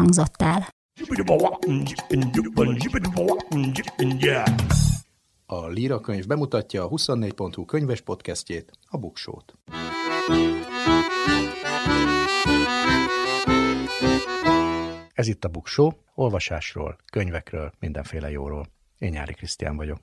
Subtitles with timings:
[0.00, 0.68] hangzott el.
[5.46, 9.54] A Líra könyv bemutatja a 24.hu könyves podcastjét, a Buksót.
[15.12, 18.66] Ez itt a Buksó, olvasásról, könyvekről, mindenféle jóról.
[18.98, 19.98] Én Nyári Krisztián vagyok.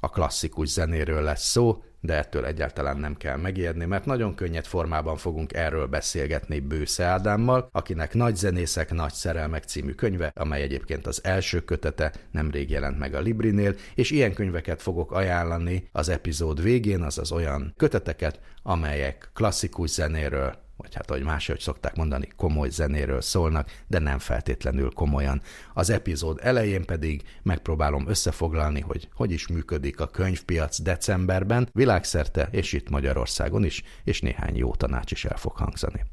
[0.00, 5.16] A klasszikus zenéről lesz szó, de ettől egyáltalán nem kell megijedni, mert nagyon könnyed formában
[5.16, 11.24] fogunk erről beszélgetni Bősze Ádámmal, akinek Nagy zenészek, nagy szerelmek című könyve, amely egyébként az
[11.24, 17.02] első kötete nemrég jelent meg a Librinél, és ilyen könyveket fogok ajánlani az epizód végén,
[17.02, 23.70] azaz olyan köteteket, amelyek klasszikus zenéről, vagy hát ahogy máshogy szokták mondani, komoly zenéről szólnak,
[23.86, 25.40] de nem feltétlenül komolyan.
[25.74, 32.72] Az epizód elején pedig megpróbálom összefoglalni, hogy hogy is működik a könyvpiac decemberben, világszerte és
[32.72, 36.04] itt Magyarországon is, és néhány jó tanács is el fog hangzani.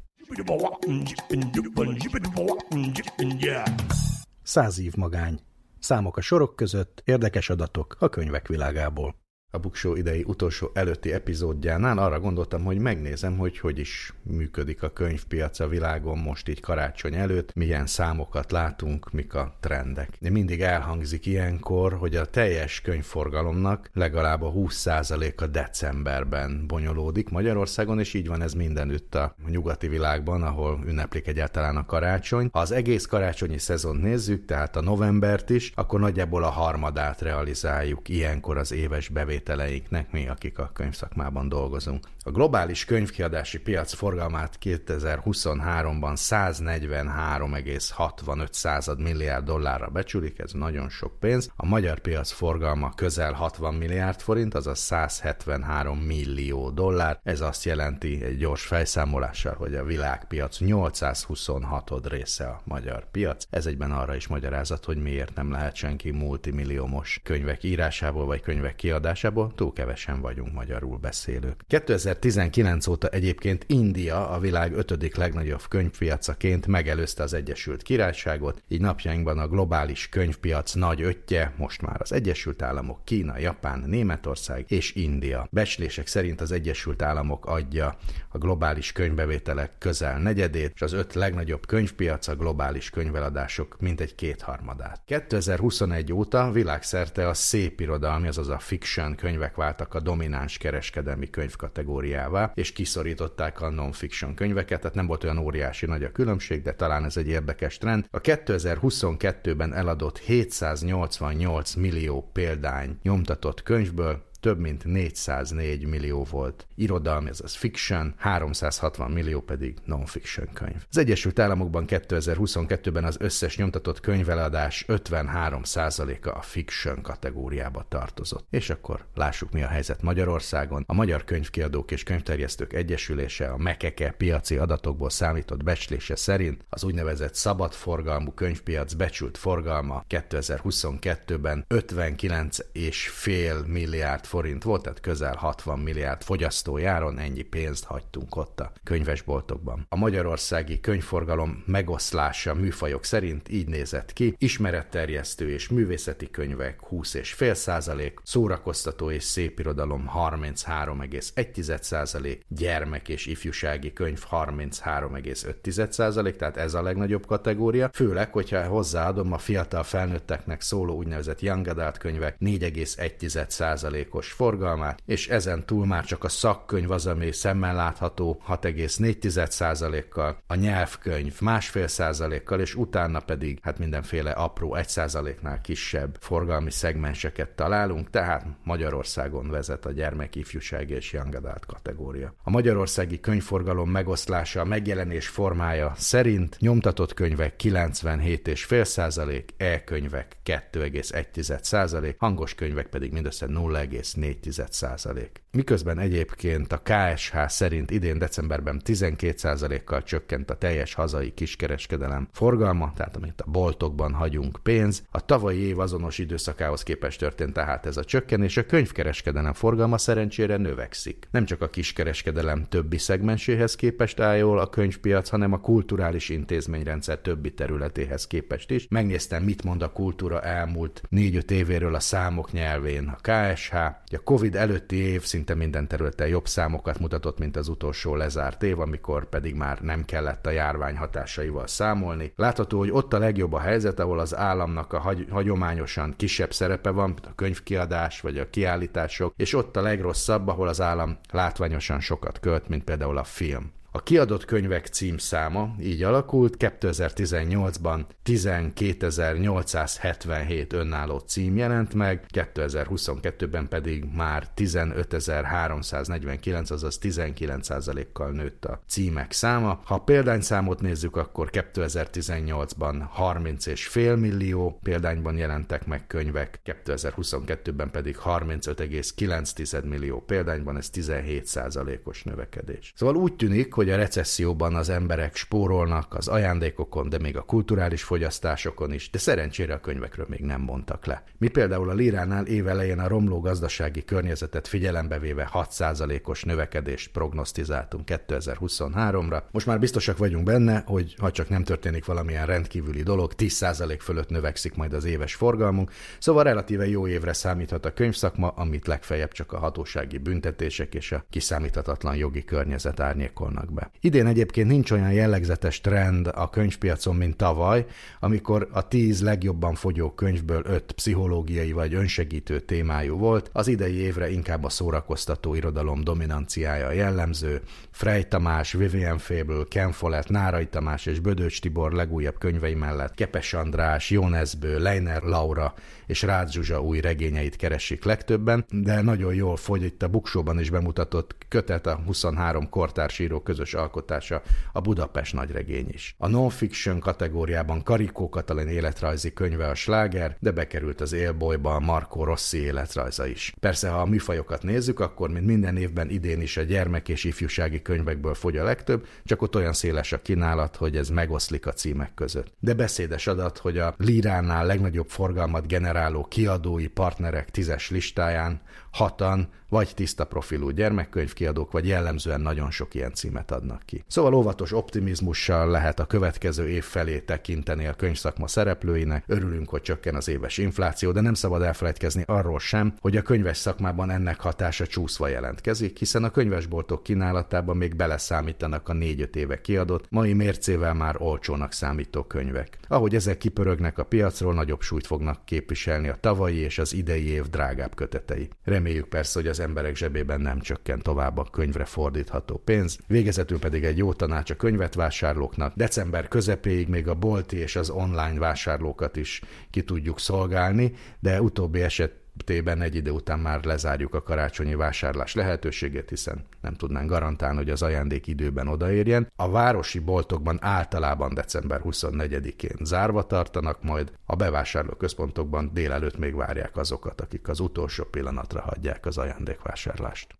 [4.42, 5.40] Száz év magány.
[5.78, 11.98] Számok a sorok között, érdekes adatok a könyvek világából a Buksó idei utolsó előtti epizódjánál
[11.98, 17.14] arra gondoltam, hogy megnézem, hogy hogy is működik a könyvpiac a világon most így karácsony
[17.14, 20.08] előtt, milyen számokat látunk, mik a trendek.
[20.20, 28.14] De mindig elhangzik ilyenkor, hogy a teljes könyvforgalomnak legalább a 20%-a decemberben bonyolódik Magyarországon, és
[28.14, 32.48] így van ez mindenütt a nyugati világban, ahol ünneplik egyáltalán a karácsony.
[32.52, 38.08] Ha az egész karácsonyi szezont nézzük, tehát a novembert is, akkor nagyjából a harmadát realizáljuk
[38.08, 42.04] ilyenkor az éves bevétel bevételeinknek, mi, akik a könyvszakmában dolgozunk.
[42.24, 51.50] A globális könyvkiadási piac forgalmát 2023-ban 143,65 milliárd dollárra becsülik, ez nagyon sok pénz.
[51.56, 57.20] A magyar piac forgalma közel 60 milliárd forint, azaz 173 millió dollár.
[57.22, 63.46] Ez azt jelenti egy gyors fejszámolással, hogy a világpiac 826 része a magyar piac.
[63.50, 68.74] Ez egyben arra is magyarázat, hogy miért nem lehet senki multimilliómos könyvek írásából vagy könyvek
[68.74, 71.64] kiadásából, Európából túl kevesen vagyunk magyarul beszélők.
[71.66, 79.38] 2019 óta egyébként India a világ ötödik legnagyobb könyvpiacaként megelőzte az Egyesült Királyságot, így napjainkban
[79.38, 85.48] a globális könyvpiac nagy öttje most már az Egyesült Államok, Kína, Japán, Németország és India.
[85.50, 87.96] Becslések szerint az Egyesült Államok adja
[88.28, 95.02] a globális könyvbevételek közel negyedét, és az öt legnagyobb könyvpiac a globális könyveladások mintegy kétharmadát.
[95.04, 101.56] 2021 óta világszerte a szép irodalmi, azaz a fiction könyvek váltak a domináns kereskedelmi könyv
[101.56, 106.72] kategóriává, és kiszorították a non-fiction könyveket, tehát nem volt olyan óriási nagy a különbség, de
[106.74, 108.06] talán ez egy érdekes trend.
[108.10, 117.40] A 2022-ben eladott 788 millió példány nyomtatott könyvből több mint 404 millió volt irodalmi, ez
[117.42, 120.84] az fiction, 360 millió pedig non-fiction könyv.
[120.88, 128.46] Az Egyesült Államokban 2022-ben az összes nyomtatott könyveladás 53%-a a fiction kategóriába tartozott.
[128.50, 130.84] És akkor lássuk, mi a helyzet Magyarországon.
[130.86, 137.34] A Magyar Könyvkiadók és Könyvterjesztők Egyesülése a Mekeke piaci adatokból számított becslése szerint az úgynevezett
[137.34, 147.42] szabadforgalmú könyvpiac becsült forgalma 2022-ben 59,5 milliárd forint volt, tehát közel 60 milliárd fogyasztójáron ennyi
[147.42, 149.86] pénzt hagytunk ott a könyvesboltokban.
[149.88, 154.34] A magyarországi könyvforgalom megoszlása műfajok szerint így nézett ki.
[154.38, 164.24] Ismeretterjesztő és művészeti könyvek 20,5 százalék, szórakoztató és szépirodalom 33,1 százalék, gyermek és ifjúsági könyv
[164.30, 167.90] 33,5 százalék, tehát ez a legnagyobb kategória.
[167.92, 175.02] Főleg, hogyha hozzáadom a fiatal felnőtteknek szóló úgynevezett young adult könyvek 4,1 százalékos százalékos forgalmát,
[175.06, 181.40] és ezen túl már csak a szakkönyv az, ami szemmel látható 6,4 százalékkal, a nyelvkönyv
[181.40, 188.46] másfél százalékkal, és utána pedig hát mindenféle apró 1 százaléknál kisebb forgalmi szegmenseket találunk, tehát
[188.64, 192.34] Magyarországon vezet a gyermek, ifjúság és young adult kategória.
[192.42, 202.16] A magyarországi könyvforgalom megoszlása, a megjelenés formája szerint nyomtatott könyvek 97,5 százalék, e-könyvek 2,1 százalék,
[202.18, 203.84] hangos könyvek pedig mindössze 0,
[204.14, 205.38] 0,4%.
[205.56, 213.16] Miközben egyébként a KSH szerint idén decemberben 12%-kal csökkent a teljes hazai kiskereskedelem forgalma, tehát
[213.16, 215.02] amit a boltokban hagyunk pénz.
[215.10, 220.56] A tavalyi év azonos időszakához képest történt tehát ez a csökkenés, a könyvkereskedelem forgalma szerencsére
[220.56, 221.28] növekszik.
[221.30, 227.18] Nem csak a kiskereskedelem többi szegmenséhez képest áll jól a könyvpiac, hanem a kulturális intézményrendszer
[227.18, 228.86] többi területéhez képest is.
[228.88, 233.16] Megnéztem, mit mond a kultúra elmúlt 4-5 évéről a számok nyelvén.
[233.18, 238.14] A KSH, a Covid előtti év szinte minden területen jobb számokat mutatott, mint az utolsó
[238.14, 242.32] lezárt év, amikor pedig már nem kellett a járvány hatásaival számolni.
[242.36, 246.90] Látható, hogy ott a legjobb a helyzet, ahol az államnak a hagy- hagyományosan kisebb szerepe
[246.90, 252.40] van, a könyvkiadás vagy a kiállítások, és ott a legrosszabb, ahol az állam látványosan sokat
[252.40, 253.74] költ, mint például a film.
[253.96, 264.48] A kiadott könyvek címszáma így alakult, 2018-ban 12.877 önálló cím jelent meg, 2022-ben pedig már
[264.56, 269.80] 15.349, azaz 19%-kal nőtt a címek száma.
[269.84, 280.20] Ha példányszámot nézzük, akkor 2018-ban 30,5 millió példányban jelentek meg könyvek, 2022-ben pedig 35,9 millió
[280.20, 282.92] példányban, ez 17%-os növekedés.
[282.96, 288.02] Szóval úgy tűnik, hogy a recesszióban az emberek spórolnak az ajándékokon, de még a kulturális
[288.02, 291.22] fogyasztásokon is, de szerencsére a könyvekről még nem mondtak le.
[291.38, 299.42] Mi például a Liránál évelején a romló gazdasági környezetet figyelembe véve 6%-os növekedést prognosztizáltunk 2023-ra.
[299.50, 304.28] Most már biztosak vagyunk benne, hogy ha csak nem történik valamilyen rendkívüli dolog, 10% fölött
[304.28, 309.52] növekszik majd az éves forgalmunk, szóval relatíve jó évre számíthat a könyvszakma, amit legfeljebb csak
[309.52, 313.90] a hatósági büntetések és a kiszámíthatatlan jogi környezet árnyékolnak be.
[314.00, 317.86] Idén egyébként nincs olyan jellegzetes trend a könyvpiacon, mint tavaly,
[318.20, 324.30] amikor a tíz legjobban fogyó könyvből öt pszichológiai vagy önsegítő témájú volt, az idei évre
[324.30, 327.60] inkább a szórakoztató irodalom dominanciája jellemző.
[327.96, 333.54] Frey Tamás, Vivian Fable, Ken Follett, Nárai Tamás és Bödöcs Tibor legújabb könyvei mellett Kepes
[333.54, 335.74] András, Jónezbő, Leiner Laura
[336.06, 340.70] és Rácz Zsuzsa új regényeit keresik legtöbben, de nagyon jól fogy itt a Buksóban is
[340.70, 344.42] bemutatott kötet a 23 kortársíró közös alkotása,
[344.72, 346.14] a Budapest nagyregény is.
[346.18, 352.24] A non-fiction kategóriában Karikó Katalin életrajzi könyve a sláger, de bekerült az élbolyba a Marco
[352.24, 353.52] Rossi életrajza is.
[353.60, 357.84] Persze, ha a műfajokat nézzük, akkor mint minden évben idén is a gyermek és ifjúsági
[357.86, 362.14] könyvekből fogy a legtöbb, csak ott olyan széles a kínálat, hogy ez megoszlik a címek
[362.14, 362.52] között.
[362.60, 368.60] De beszédes adat, hogy a Líránál legnagyobb forgalmat generáló kiadói partnerek tízes listáján
[368.90, 374.04] hatan vagy tiszta profilú gyermekkönyvkiadók, vagy jellemzően nagyon sok ilyen címet adnak ki.
[374.06, 379.24] Szóval óvatos optimizmussal lehet a következő év felé tekinteni a könyvszakma szereplőinek.
[379.26, 383.56] Örülünk, hogy csökken az éves infláció, de nem szabad elfelejtkezni arról sem, hogy a könyves
[383.56, 390.06] szakmában ennek hatása csúszva jelentkezik, hiszen a könyvesboltok kínálatában még beleszámítanak a 4-5 éve kiadott,
[390.10, 392.78] mai mércével már olcsónak számító könyvek.
[392.88, 397.42] Ahogy ezek kipörögnek a piacról, nagyobb súlyt fognak képviselni a tavalyi és az idei év
[397.42, 398.48] drágább kötetei.
[398.64, 402.98] Reméljük persze, hogy az emberek zsebében nem csökken tovább a könyvre fordítható pénz.
[403.06, 405.74] Végezetül pedig egy jó tanács a könyvet vásárlóknak.
[405.74, 411.80] December közepéig még a bolti és az online vásárlókat is ki tudjuk szolgálni, de utóbbi
[411.80, 417.56] eset tében egy idő után már lezárjuk a karácsonyi vásárlás lehetőségét, hiszen nem tudnánk garantálni,
[417.56, 419.32] hogy az ajándék időben odaérjen.
[419.36, 426.76] A városi boltokban általában december 24-én zárva tartanak, majd a bevásárló központokban délelőtt még várják
[426.76, 430.34] azokat, akik az utolsó pillanatra hagyják az ajándékvásárlást.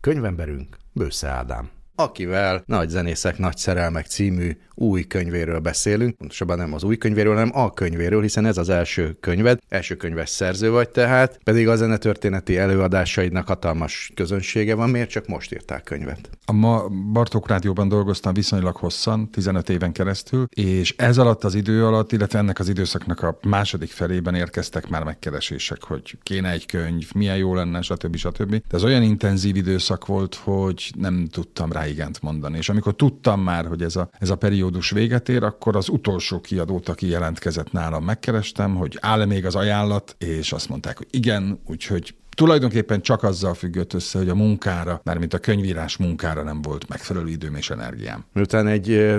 [0.00, 6.82] Könyvemberünk Bősze Ádám akivel Nagy Zenészek, Nagy Szerelmek című új könyvéről beszélünk, pontosabban nem az
[6.82, 11.40] új könyvéről, hanem a könyvéről, hiszen ez az első könyved, első könyves szerző vagy tehát,
[11.44, 16.30] pedig a zenetörténeti előadásaidnak hatalmas közönsége van, miért csak most írtál könyvet?
[16.44, 21.86] A ma Bartók Rádióban dolgoztam viszonylag hosszan, 15 éven keresztül, és ez alatt az idő
[21.86, 27.12] alatt, illetve ennek az időszaknak a második felében érkeztek már megkeresések, hogy kéne egy könyv,
[27.14, 28.16] milyen jó lenne, stb.
[28.16, 28.50] stb.
[28.50, 32.56] De ez olyan intenzív időszak volt, hogy nem tudtam rá igent mondani.
[32.56, 36.40] És amikor tudtam már, hogy ez a, ez a periódus véget ér, akkor az utolsó
[36.40, 41.60] kiadót, aki jelentkezett nálam, megkerestem, hogy áll-e még az ajánlat, és azt mondták, hogy igen,
[41.66, 46.88] úgyhogy tulajdonképpen csak azzal függött össze, hogy a munkára, mármint a könyvírás munkára nem volt
[46.88, 48.24] megfelelő időm és energiám.
[48.32, 49.14] Miután egy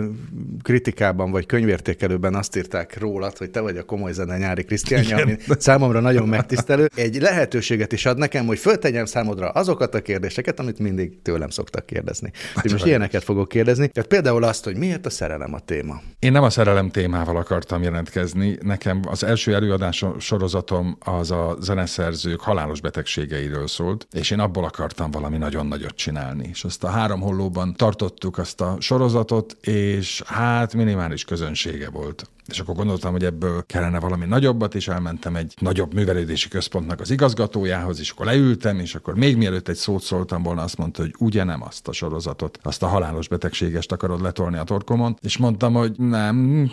[0.61, 5.37] kritikában vagy könyvértékelőben azt írták rólad, hogy te vagy a komoly zene nyári Krisztiánja, ami
[5.47, 10.79] számomra nagyon megtisztelő, egy lehetőséget is ad nekem, hogy föltegyem számodra azokat a kérdéseket, amit
[10.79, 12.31] mindig tőlem szoktak kérdezni.
[12.63, 13.87] Én most ilyeneket fogok kérdezni.
[13.87, 16.01] Tehát például azt, hogy miért a szerelem a téma?
[16.19, 18.57] Én nem a szerelem témával akartam jelentkezni.
[18.61, 25.11] Nekem az első előadás sorozatom az a zeneszerzők halálos betegségeiről szólt, és én abból akartam
[25.11, 26.47] valami nagyon nagyot csinálni.
[26.51, 32.29] És azt a három hollóban tartottuk azt a sorozatot, és hát minimális közönsége volt.
[32.47, 37.11] És akkor gondoltam, hogy ebből kellene valami nagyobbat, és elmentem egy nagyobb művelődési központnak az
[37.11, 41.15] igazgatójához, és akkor leültem, és akkor még mielőtt egy szót szóltam volna, azt mondta, hogy
[41.19, 45.73] ugye nem azt a sorozatot, azt a halálos betegségest akarod letolni a torkomon, és mondtam,
[45.73, 46.69] hogy nem,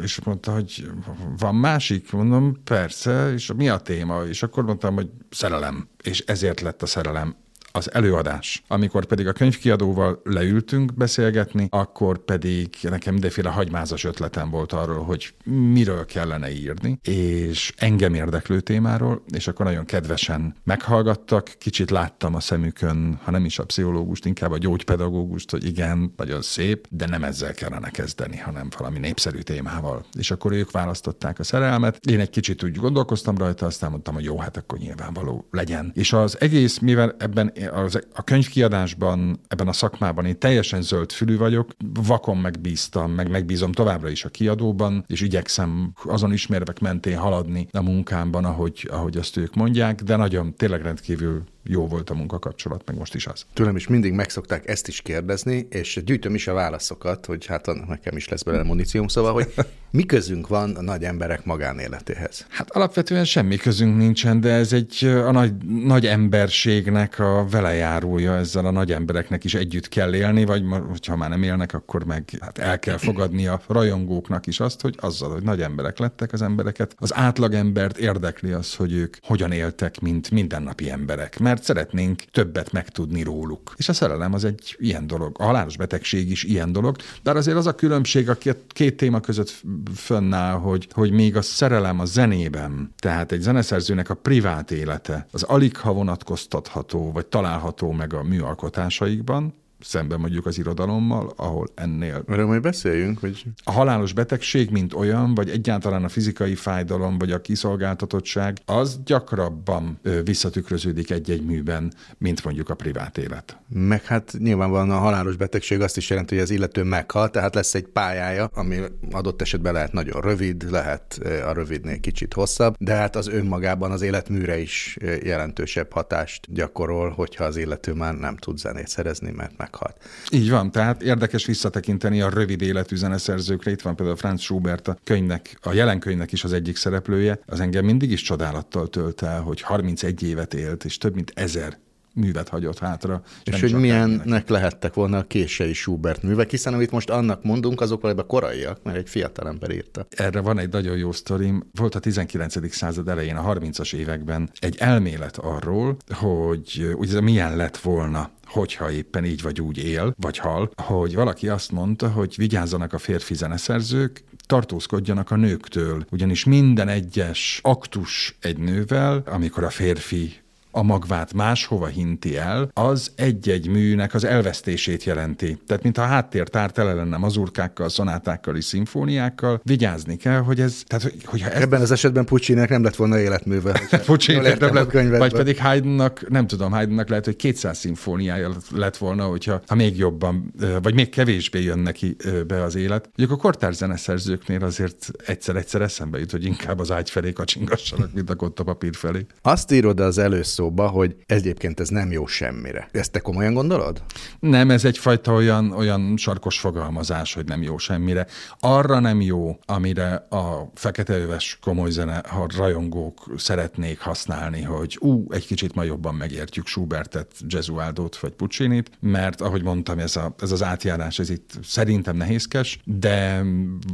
[0.00, 0.90] és mondta, hogy
[1.38, 4.22] van másik, mondom, persze, és mi a téma?
[4.22, 7.36] És akkor mondtam, hogy szerelem, és ezért lett a szerelem
[7.76, 8.62] az előadás.
[8.68, 15.34] Amikor pedig a könyvkiadóval leültünk beszélgetni, akkor pedig nekem mindenféle hagymázas ötletem volt arról, hogy
[15.44, 22.40] miről kellene írni, és engem érdeklő témáról, és akkor nagyon kedvesen meghallgattak, kicsit láttam a
[22.40, 27.24] szemükön, ha nem is a pszichológust, inkább a gyógypedagógust, hogy igen, nagyon szép, de nem
[27.24, 30.04] ezzel kellene kezdeni, hanem valami népszerű témával.
[30.18, 32.06] És akkor ők választották a szerelmet.
[32.06, 35.90] Én egy kicsit úgy gondolkoztam rajta, aztán mondtam, hogy jó, hát akkor nyilvánvaló legyen.
[35.94, 41.36] És az egész, mivel ebben az, a könyvkiadásban, ebben a szakmában én teljesen zöld fülű
[41.36, 41.70] vagyok,
[42.06, 47.82] vakon megbíztam, meg megbízom továbbra is a kiadóban, és igyekszem azon ismérvek mentén haladni a
[47.82, 52.96] munkámban, ahogy, ahogy azt ők mondják, de nagyon tényleg rendkívül jó volt a munkakapcsolat, meg
[52.96, 53.44] most is az.
[53.52, 58.16] Tőlem is mindig megszokták ezt is kérdezni, és gyűjtöm is a válaszokat, hogy hát nekem
[58.16, 59.54] is lesz belőle munícióm, szóval, hogy
[59.90, 62.46] mi közünk van a nagy emberek magánéletéhez?
[62.48, 65.52] Hát alapvetően semmi közünk nincsen, de ez egy a nagy,
[65.84, 70.62] nagy emberségnek a velejárója, ezzel a nagy embereknek is együtt kell élni, vagy
[71.06, 74.94] ha már nem élnek, akkor meg hát el kell fogadni a rajongóknak is azt, hogy
[75.00, 80.00] azzal, hogy nagy emberek lettek az embereket, az átlagembert érdekli az, hogy ők hogyan éltek,
[80.00, 81.38] mint mindennapi emberek.
[81.38, 83.72] Mert mert szeretnénk többet megtudni róluk.
[83.76, 85.36] És a szerelem az egy ilyen dolog.
[85.38, 89.20] A halálos betegség is ilyen dolog, de azért az a különbség a két, két téma
[89.20, 89.62] között
[89.94, 95.42] fönnáll, hogy, hogy még a szerelem a zenében, tehát egy zeneszerzőnek a privát élete, az
[95.42, 102.24] alig ha vonatkoztatható, vagy található meg a műalkotásaikban, szemben mondjuk az irodalommal, ahol ennél...
[102.28, 103.44] Erről majd beszéljünk, hogy...
[103.64, 110.00] A halálos betegség, mint olyan, vagy egyáltalán a fizikai fájdalom, vagy a kiszolgáltatottság, az gyakrabban
[110.24, 113.58] visszatükröződik egy-egy műben, mint mondjuk a privát élet.
[113.68, 117.74] Meg hát nyilvánvalóan a halálos betegség azt is jelenti, hogy az illető meghal, tehát lesz
[117.74, 118.80] egy pályája, ami
[119.10, 124.02] adott esetben lehet nagyon rövid, lehet a rövidnél kicsit hosszabb, de hát az önmagában az
[124.02, 129.96] életműre is jelentősebb hatást gyakorol, hogyha az illető már nem tud zenét szerezni, mert meghalt.
[130.30, 133.70] Így van, tehát érdekes visszatekinteni a rövid életű zeneszerzőkre.
[133.70, 137.38] Itt van például Franz Schubert, a könyvnek, a jelen könyvnek is az egyik szereplője.
[137.46, 141.78] Az engem mindig is csodálattal tölt el, hogy 31 évet élt, és több mint ezer
[142.16, 143.22] művet hagyott hátra.
[143.44, 147.80] És, és hogy milyennek lehettek volna a késői Schubert művek, hiszen amit most annak mondunk,
[147.80, 150.06] azok valójában koraiak, mert egy fiatal ember írta.
[150.10, 151.70] Erre van egy nagyon jó sztorim.
[151.74, 152.74] Volt a 19.
[152.74, 159.24] század elején, a 30-as években egy elmélet arról, hogy ugye milyen lett volna hogyha éppen
[159.24, 164.24] így vagy úgy él, vagy hal, hogy valaki azt mondta, hogy vigyázzanak a férfi zeneszerzők,
[164.46, 170.34] tartózkodjanak a nőktől, ugyanis minden egyes aktus egy nővel, amikor a férfi
[170.76, 175.58] a magvát máshova hinti el, az egy-egy műnek az elvesztését jelenti.
[175.66, 180.82] Tehát, mintha a háttér tár tele lenne mazurkákkal, szonátákkal és szimfóniákkal, vigyázni kell, hogy ez...
[180.86, 181.62] Tehát, hogyha ez...
[181.62, 183.80] Ebben az esetben Puccinek nem lett volna életműve.
[184.06, 189.24] Puccinek nem lett, vagy pedig Haydnnak, nem tudom, Haydnnak lehet, hogy 200 szimfóniája lett volna,
[189.24, 192.16] hogyha ha még jobban, vagy még kevésbé jön neki
[192.46, 193.10] be az élet.
[193.18, 198.30] Ugye a kortárs zeneszerzőknél azért egyszer-egyszer eszembe jut, hogy inkább az ágy felé kacsingassanak, mint
[198.30, 199.26] a papír felé.
[199.42, 202.88] Azt írod az előszó szóba, hogy egyébként ez nem jó semmire.
[202.92, 204.02] Ezt te komolyan gondolod?
[204.40, 208.26] Nem, ez egyfajta olyan, olyan sarkos fogalmazás, hogy nem jó semmire.
[208.60, 215.46] Arra nem jó, amire a feketeöves komoly zene a rajongók szeretnék használni, hogy ú, egy
[215.46, 220.62] kicsit ma jobban megértjük Schubertet, Gesualdót vagy Puccinit, mert ahogy mondtam, ez, a, ez az
[220.62, 223.42] átjárás, ez itt szerintem nehézkes, de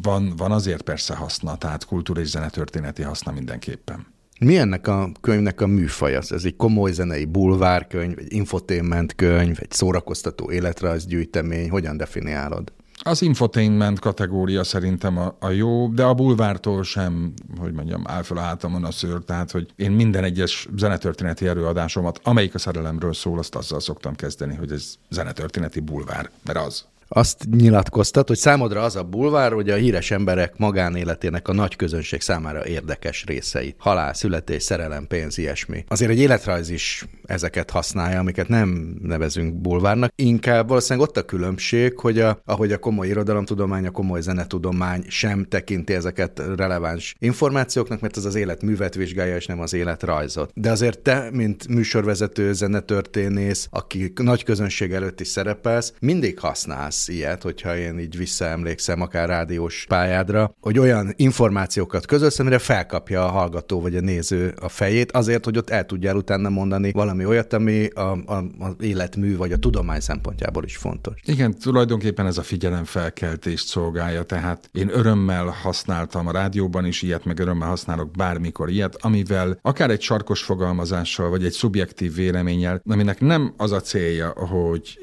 [0.03, 4.13] van, van azért persze haszna, tehát kultúra és zenetörténeti haszna mindenképpen.
[4.43, 6.19] Mi ennek a könyvnek a műfaja?
[6.19, 12.73] Ez egy komoly zenei bulvárkönyv, egy infotainment könyv, egy szórakoztató életrajz gyűjtemény, hogyan definiálod?
[13.05, 18.37] Az infotainment kategória szerintem a, a jó, de a bulvártól sem, hogy mondjam, áll fel
[18.37, 23.39] a hátamon a szőr, tehát hogy én minden egyes zenetörténeti előadásomat, amelyik a szerelemről szól,
[23.39, 28.97] azt azzal szoktam kezdeni, hogy ez zenetörténeti bulvár, mert az azt nyilatkoztat, hogy számodra az
[28.97, 33.75] a bulvár, hogy a híres emberek magánéletének a nagy közönség számára érdekes részei.
[33.79, 35.85] Halál, születés, szerelem, pénz, ilyesmi.
[35.89, 40.13] Azért egy életrajz is ezeket használja, amiket nem nevezünk bulvárnak.
[40.15, 45.45] Inkább valószínűleg ott a különbség, hogy a, ahogy a komoly irodalomtudomány, a komoly zenetudomány sem
[45.45, 50.51] tekinti ezeket releváns információknak, mert az az életművet vizsgálja, és nem az életrajzot.
[50.55, 57.17] De azért te, mint műsorvezető, zenetörténész, aki nagy közönség előtt is szerepelsz, mindig használsz lesz
[57.19, 63.31] ilyet, hogyha én így visszaemlékszem akár rádiós pályádra, hogy olyan információkat közölsz, amire felkapja a
[63.31, 67.53] hallgató vagy a néző a fejét, azért, hogy ott el tudjál utána mondani valami olyat,
[67.53, 71.21] ami a, a, a életmű vagy a tudomány szempontjából is fontos.
[71.25, 77.39] Igen, tulajdonképpen ez a figyelemfelkeltést szolgálja, tehát én örömmel használtam a rádióban is ilyet, meg
[77.39, 83.55] örömmel használok bármikor ilyet, amivel akár egy sarkos fogalmazással, vagy egy szubjektív véleménnyel, aminek nem
[83.57, 84.99] az a célja, hogy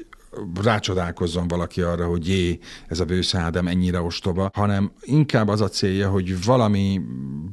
[0.62, 6.10] rácsodálkozzon valaki arra, hogy jé, ez a bőszádem ennyire ostoba, hanem inkább az a célja,
[6.10, 7.00] hogy valami,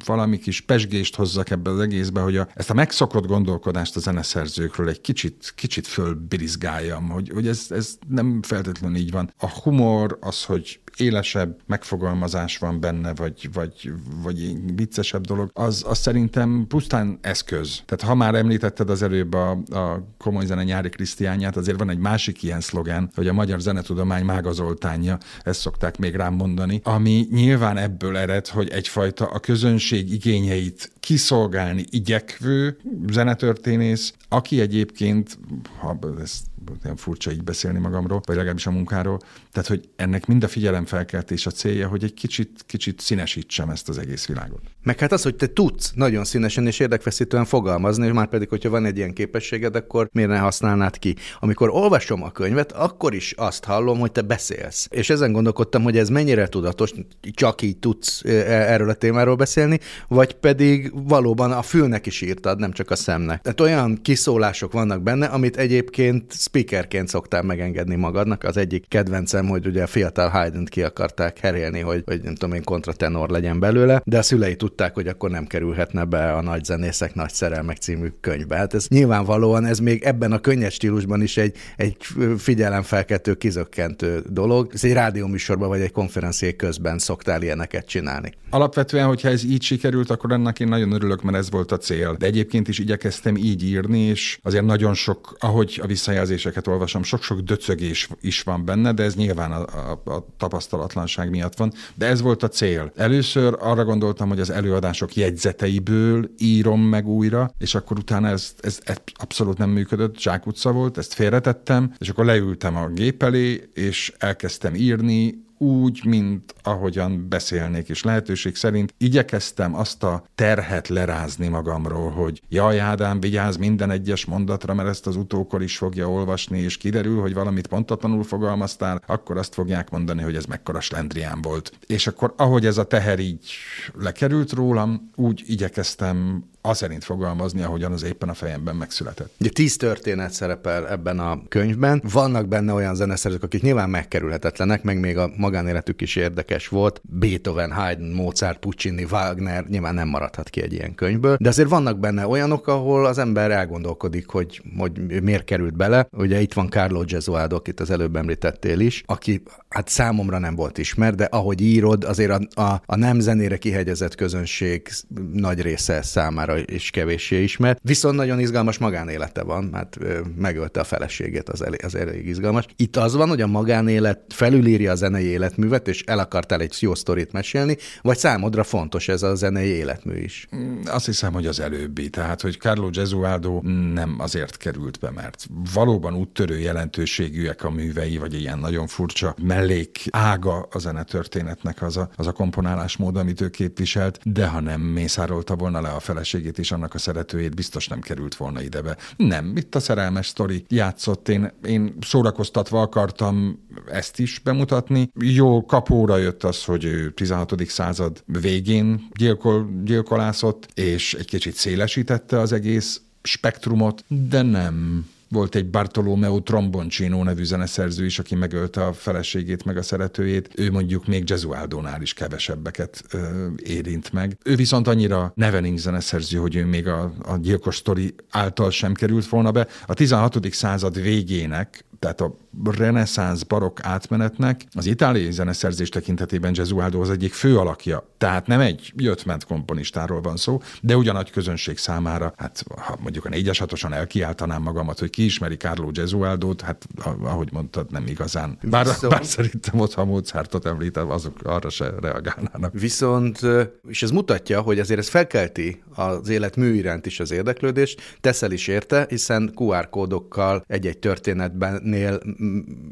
[0.05, 4.89] valami kis pesgést hozzak ebbe az egészbe, hogy a, ezt a megszokott gondolkodást a zeneszerzőkről
[4.89, 9.33] egy kicsit, kicsit fölbirizgáljam, hogy, hogy ez, ez nem feltétlenül így van.
[9.37, 13.91] A humor az, hogy élesebb megfogalmazás van benne, vagy, vagy,
[14.23, 17.81] vagy viccesebb dolog, az, az szerintem pusztán eszköz.
[17.85, 21.97] Tehát ha már említetted az előbb a, a komoly zene nyári Krisztiányát, azért van egy
[21.97, 27.77] másik ilyen szlogen, hogy a magyar zenetudomány mágazoltánja, ezt szokták még rám mondani, ami nyilván
[27.77, 32.77] ebből ered, hogy egyfajta a közönség igényeit kiszolgálni igyekvő
[33.11, 35.37] zenetörténész, aki egyébként,
[35.79, 36.45] ha ezt
[36.83, 39.19] olyan furcsa így beszélni magamról, vagy legalábbis a munkáról.
[39.51, 43.97] Tehát, hogy ennek mind a figyelemfelkeltés a célja, hogy egy kicsit, kicsit színesítsem ezt az
[43.97, 44.61] egész világot.
[44.83, 48.69] Meg hát az, hogy te tudsz nagyon színesen és érdekfeszítően fogalmazni, és már pedig, hogyha
[48.69, 51.15] van egy ilyen képességed, akkor miért ne használnád ki?
[51.39, 54.87] Amikor olvasom a könyvet, akkor is azt hallom, hogy te beszélsz.
[54.89, 56.91] És ezen gondolkodtam, hogy ez mennyire tudatos,
[57.31, 58.29] csak így tudsz e,
[58.71, 63.41] erről a témáról beszélni, vagy pedig valóban a fülnek is írtad, nem csak a szemnek.
[63.41, 68.43] Tehát olyan kiszólások vannak benne, amit egyébként speakerként szoktál megengedni magadnak.
[68.43, 72.55] Az egyik kedvencem, hogy ugye a fiatal haydn ki akarták herélni, hogy, hogy nem tudom
[72.55, 76.63] én kontratenor legyen belőle, de a szülei tudták, hogy akkor nem kerülhetne be a nagy
[76.63, 78.55] zenészek nagy szerelmek című könyvbe.
[78.55, 81.97] Hát ez nyilvánvalóan ez még ebben a könnyes stílusban is egy, egy
[82.37, 84.71] figyelemfelkeltő, kizökkentő dolog.
[84.73, 88.31] Ez egy rádióműsorban vagy egy konferencié közben szoktál ilyeneket csinálni.
[88.49, 92.15] Alapvetően, hogyha ez így sikerült, akkor ennek én nagyon örülök, mert ez volt a cél.
[92.19, 97.03] De egyébként is igyekeztem így írni, és azért nagyon sok, ahogy a visszajelzés elemzéseket olvasom,
[97.03, 101.73] sok-sok döcögés is van benne, de ez nyilván a, a, a tapasztalatlanság miatt van.
[101.95, 102.91] De ez volt a cél.
[102.95, 108.79] Először arra gondoltam, hogy az előadások jegyzeteiből írom meg újra, és akkor utána ez, ez,
[108.83, 114.13] ez abszolút nem működött, zsákutca volt, ezt félretettem, és akkor leültem a gép elé, és
[114.17, 122.11] elkezdtem írni, úgy, mint ahogyan beszélnék, és lehetőség szerint igyekeztem azt a terhet lerázni magamról,
[122.11, 126.77] hogy jaj, Ádám, vigyázz minden egyes mondatra, mert ezt az utókor is fogja olvasni, és
[126.77, 131.71] kiderül, hogy valamit pontatlanul fogalmaztál, akkor azt fogják mondani, hogy ez mekkora slendrián volt.
[131.87, 133.49] És akkor, ahogy ez a teher így
[133.93, 139.31] lekerült rólam, úgy igyekeztem az szerint fogalmazni, ahogyan az éppen a fejemben megszületett.
[139.39, 142.01] Ugye tíz történet szerepel ebben a könyvben.
[142.11, 147.01] Vannak benne olyan zeneszerzők, akik nyilván megkerülhetetlenek, meg még a magánéletük is érdekes volt.
[147.03, 151.37] Beethoven, Haydn, Mozart, Puccini, Wagner nyilván nem maradhat ki egy ilyen könyvből.
[151.39, 156.07] De azért vannak benne olyanok, ahol az ember elgondolkodik, hogy, hogy miért került bele.
[156.11, 160.77] Ugye itt van Carlo Gesualdo, akit az előbb említettél is, aki hát számomra nem volt
[160.77, 164.87] ismer, de ahogy írod, azért a, a, a nem zenére kihegyezett közönség
[165.31, 167.79] nagy része számára és kevéssé ismert.
[167.81, 169.97] Viszont nagyon izgalmas magánélete van, hát
[170.35, 172.65] megölte a feleségét, az elég, az elég izgalmas.
[172.75, 176.95] Itt az van, hogy a magánélet felülírja a zenei életművet, és el akartál egy jó
[176.95, 180.47] sztorit mesélni, vagy számodra fontos ez a zenei életmű is?
[180.55, 182.09] Mm, azt hiszem, hogy az előbbi.
[182.09, 183.61] Tehát, hogy Carlo Gesualdo
[183.93, 189.99] nem azért került be, mert valóban úttörő jelentőségűek a művei, vagy ilyen nagyon furcsa mellék
[190.09, 195.55] ága a zenetörténetnek az a, az a komponálásmód, amit ő képviselt, de ha nem mészárolta
[195.55, 198.97] volna le a feleségét, feleségét és annak a szeretőjét biztos nem került volna idebe.
[199.17, 201.29] Nem, itt a szerelmes sztori játszott.
[201.29, 203.59] Én, én szórakoztatva akartam
[203.91, 205.09] ezt is bemutatni.
[205.19, 207.65] Jó kapóra jött az, hogy ő 16.
[207.67, 215.69] század végén gyilkol, gyilkolászott, és egy kicsit szélesítette az egész spektrumot, de nem volt egy
[215.69, 220.49] Bartolomeo Tromboncino nevű zeneszerző is, aki megölte a feleségét, meg a szeretőjét.
[220.55, 224.37] Ő mondjuk még Gesualdónál is kevesebbeket ö, érint meg.
[224.43, 229.27] Ő viszont annyira nevening zeneszerző, hogy ő még a, a gyilkos sztori által sem került
[229.29, 229.67] volna be.
[229.85, 230.53] A 16.
[230.53, 232.35] század végének tehát a
[232.77, 238.09] reneszánsz barokk átmenetnek az itáliai zeneszerzés tekintetében Gesualdo az egyik fő alakja.
[238.17, 243.25] Tehát nem egy jött-ment komponistáról van szó, de ugyan nagy közönség számára, hát ha mondjuk
[243.25, 246.87] a négyes hatosan elkiáltanám magamat, hogy ki ismeri Carlo Gesualdót, hát
[247.21, 248.57] ahogy mondtad, nem igazán.
[248.61, 249.13] Bár, Viszont...
[249.13, 252.73] bár szerintem ott, ha Mozartot említem, azok arra se reagálnának.
[252.73, 253.39] Viszont,
[253.87, 258.51] és ez mutatja, hogy azért ez felkelti az élet mű iránt is az érdeklődést, teszel
[258.51, 262.19] is érte, hiszen QR kódokkal egy-egy történetben nél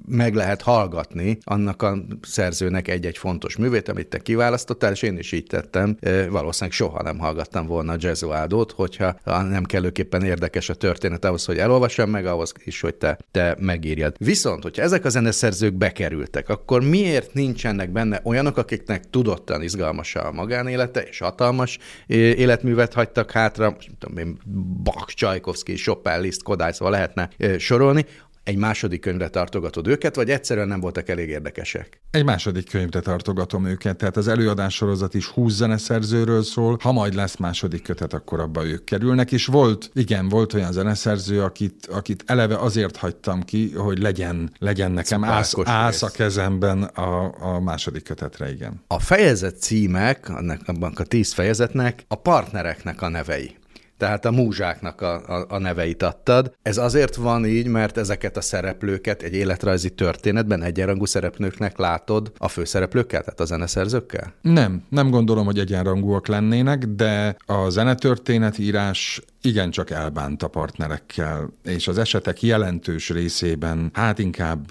[0.07, 5.31] meg lehet hallgatni annak a szerzőnek egy-egy fontos művét, amit te kiválasztottál, és én is
[5.31, 5.97] így tettem.
[6.29, 11.57] Valószínűleg soha nem hallgattam volna a Gesualdót, hogyha nem kellőképpen érdekes a történet ahhoz, hogy
[11.57, 14.15] elolvassam meg, ahhoz is, hogy te, te megírjad.
[14.17, 20.31] Viszont, hogyha ezek a zeneszerzők bekerültek, akkor miért nincsenek benne olyanok, akiknek tudottan izgalmas a
[20.31, 21.77] magánélete, és hatalmas
[22.07, 24.37] életművet hagytak hátra, most tudom én,
[24.83, 28.05] Bach, Csajkovszki, Chopin, Liszt, Kodály, szóval lehetne sorolni,
[28.45, 32.01] egy második könyvre tartogatod őket, vagy egyszerűen nem voltak elég érdekesek?
[32.11, 37.13] Egy második könyvre tartogatom őket, tehát az előadás sorozat is 20 zeneszerzőről szól, ha majd
[37.13, 42.23] lesz második kötet, akkor abba ők kerülnek, és volt, igen, volt olyan zeneszerző, akit, akit
[42.25, 48.03] eleve azért hagytam ki, hogy legyen, legyen nekem ász, ász a kezemben a, a második
[48.03, 48.83] kötetre, igen.
[48.87, 53.55] A fejezet címek, annak, abban a tíz fejezetnek a partnereknek a nevei
[54.05, 56.53] tehát a múzsáknak a, a, a neveit adtad.
[56.61, 62.47] Ez azért van így, mert ezeket a szereplőket egy életrajzi történetben egyenrangú szereplőknek látod a
[62.47, 64.33] főszereplőkkel, tehát a zeneszerzőkkel?
[64.41, 71.87] Nem, nem gondolom, hogy egyenrangúak lennének, de a zenetörténet írás igencsak elbánt a partnerekkel, és
[71.87, 74.69] az esetek jelentős részében hát inkább,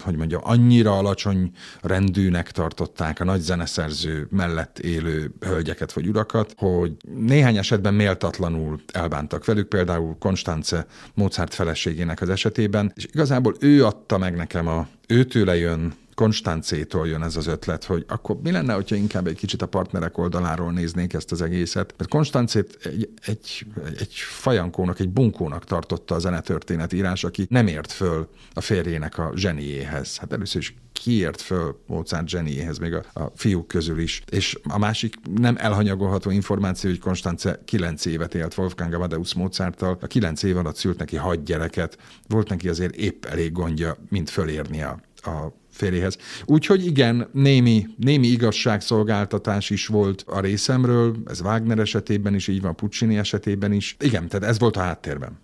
[0.00, 6.92] hogy mondjam, annyira alacsony rendűnek tartották a nagy zeneszerző mellett élő hölgyeket vagy urakat, hogy
[7.16, 14.18] néhány esetben méltatlanul elbántak velük, például Konstance Mozart feleségének az esetében, és igazából ő adta
[14.18, 18.96] meg nekem a őtőle jön Konstancétól jön ez az ötlet, hogy akkor mi lenne, hogyha
[18.96, 21.94] inkább egy kicsit a partnerek oldaláról néznénk ezt az egészet.
[21.98, 23.66] Mert Konstancét egy, egy,
[23.98, 29.32] egy fajankónak, egy bunkónak tartotta a zenetörténet írás, aki nem ért föl a férjének a
[29.34, 30.16] zseniéhez.
[30.16, 34.22] Hát először is kiért föl Mozart zseniéhez, még a, a fiúk közül is.
[34.30, 40.06] És a másik nem elhanyagolható információ, hogy Konstance kilenc évet élt Wolfgang Amadeus Mozarttal, a
[40.06, 41.98] kilenc év alatt szült neki hat gyereket,
[42.28, 46.18] volt neki azért épp elég gondja, mint fölérni a, a férjéhez.
[46.44, 52.76] Úgyhogy igen, némi, némi igazságszolgáltatás is volt a részemről, ez Wagner esetében is így van,
[52.76, 53.96] Puccini esetében is.
[54.00, 55.43] Igen, tehát ez volt a háttérben.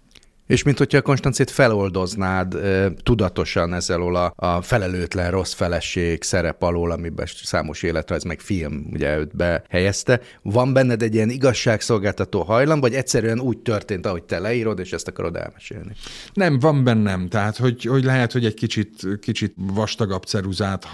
[0.50, 2.56] És mint hogyha a Konstancét feloldoznád
[3.02, 9.18] tudatosan ezzel a, a felelőtlen rossz feleség szerep alól, amiben számos életrajz meg film ugye
[9.18, 10.20] őt behelyezte.
[10.42, 15.08] Van benned egy ilyen igazságszolgáltató hajlam, vagy egyszerűen úgy történt, ahogy te leírod, és ezt
[15.08, 15.92] akarod elmesélni?
[16.32, 17.28] Nem, van bennem.
[17.28, 20.86] Tehát, hogy, hogy lehet, hogy egy kicsit, kicsit vastagabb ceruzát,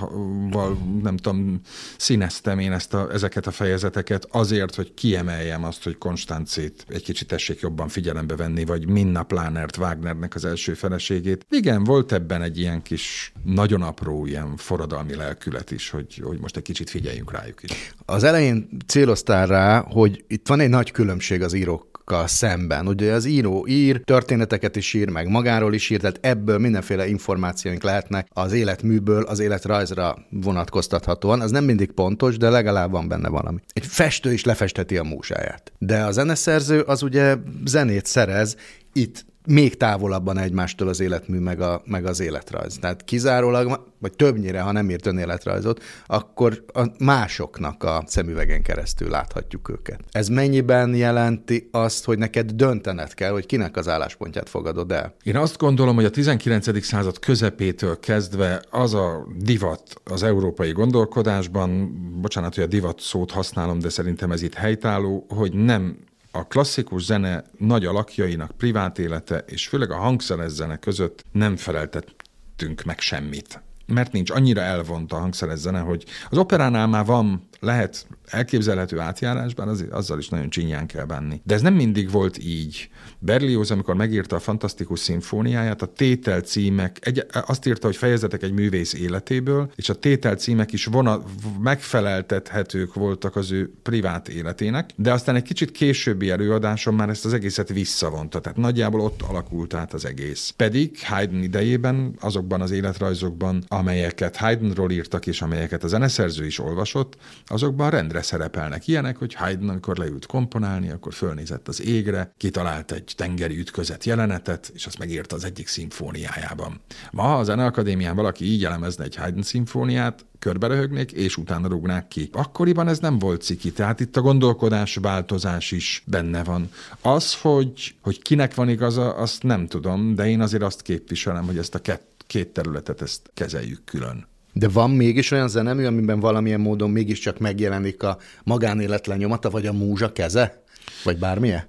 [1.03, 1.61] nem tudom,
[1.97, 7.29] színeztem én ezt a, ezeket a fejezeteket azért, hogy kiemeljem azt, hogy Konstancét egy kicsit
[7.29, 11.47] tessék jobban figyelembe venni, vagy minnap Plánert, Wagnernek az első feleségét.
[11.51, 16.57] Igen, volt ebben egy ilyen kis, nagyon apró ilyen forradalmi lelkület is, hogy, hogy most
[16.57, 17.95] egy kicsit figyeljünk rájuk is.
[18.05, 22.89] Az elején céloztál rá, hogy itt van egy nagy különbség az írók szemben.
[22.89, 27.83] Ugye az író ír, történeteket is ír, meg magáról is ír, tehát ebből mindenféle információink
[27.83, 31.41] lehetnek az életműből az életrajzra vonatkoztathatóan.
[31.41, 33.59] Az nem mindig pontos, de legalább van benne valami.
[33.73, 35.73] Egy festő is lefesteti a músáját.
[35.79, 38.57] De a zeneszerző az ugye zenét szerez,
[38.93, 42.79] itt még távolabban egymástól az életmű meg, a, meg az életrajz.
[42.81, 49.69] Tehát kizárólag, vagy többnyire, ha nem írt önéletrajzot, akkor a másoknak a szemüvegen keresztül láthatjuk
[49.69, 50.01] őket.
[50.11, 55.15] Ez mennyiben jelenti azt, hogy neked döntened kell, hogy kinek az álláspontját fogadod el?
[55.23, 56.85] Én azt gondolom, hogy a 19.
[56.85, 63.79] század közepétől kezdve az a divat az európai gondolkodásban, bocsánat, hogy a divat szót használom,
[63.79, 65.97] de szerintem ez itt helytálló, hogy nem
[66.37, 72.83] a klasszikus zene nagy alakjainak privát élete, és főleg a hangszeres zene között nem feleltettünk
[72.83, 73.61] meg semmit.
[73.87, 79.69] Mert nincs annyira elvont a hangszeres zene, hogy az operánál már van lehet elképzelhető átjárásban,
[79.69, 81.41] az, azzal is nagyon csinyán kell benni.
[81.45, 82.89] De ez nem mindig volt így.
[83.19, 88.53] Berlioz, amikor megírta a fantasztikus szimfóniáját, a tétel címek, egy, azt írta, hogy fejezetek egy
[88.53, 91.23] művész életéből, és a tétel címek is vona,
[91.61, 97.33] megfeleltethetők voltak az ő privát életének, de aztán egy kicsit későbbi előadáson már ezt az
[97.33, 100.55] egészet visszavonta, tehát nagyjából ott alakult át az egész.
[100.57, 107.17] Pedig Haydn idejében, azokban az életrajzokban, amelyeket Haydnról írtak, és amelyeket a zeneszerző is olvasott,
[107.47, 113.13] azokban rendre szerepelnek ilyenek, hogy Haydn, amikor leült komponálni, akkor fölnézett az égre, kitalált egy
[113.17, 116.81] tengeri ütközet jelenetet, és azt megírta az egyik szimfóniájában.
[117.11, 122.29] Ma a Zeneakadémián valaki így elemezne egy Haydn szimfóniát, körberöhögnék, és utána rúgnák ki.
[122.33, 126.71] Akkoriban ez nem volt ciki, tehát itt a gondolkodás változás is benne van.
[127.01, 131.59] Az, hogy, hogy kinek van igaza, azt nem tudom, de én azért azt képviselem, hogy
[131.59, 134.27] ezt a két, két területet ezt kezeljük külön.
[134.53, 139.73] De van mégis olyan zenemű, amiben valamilyen módon mégiscsak megjelenik a magánélet lenyomata, vagy a
[139.73, 140.63] múzsa keze?
[141.05, 141.65] Vagy bármilyen?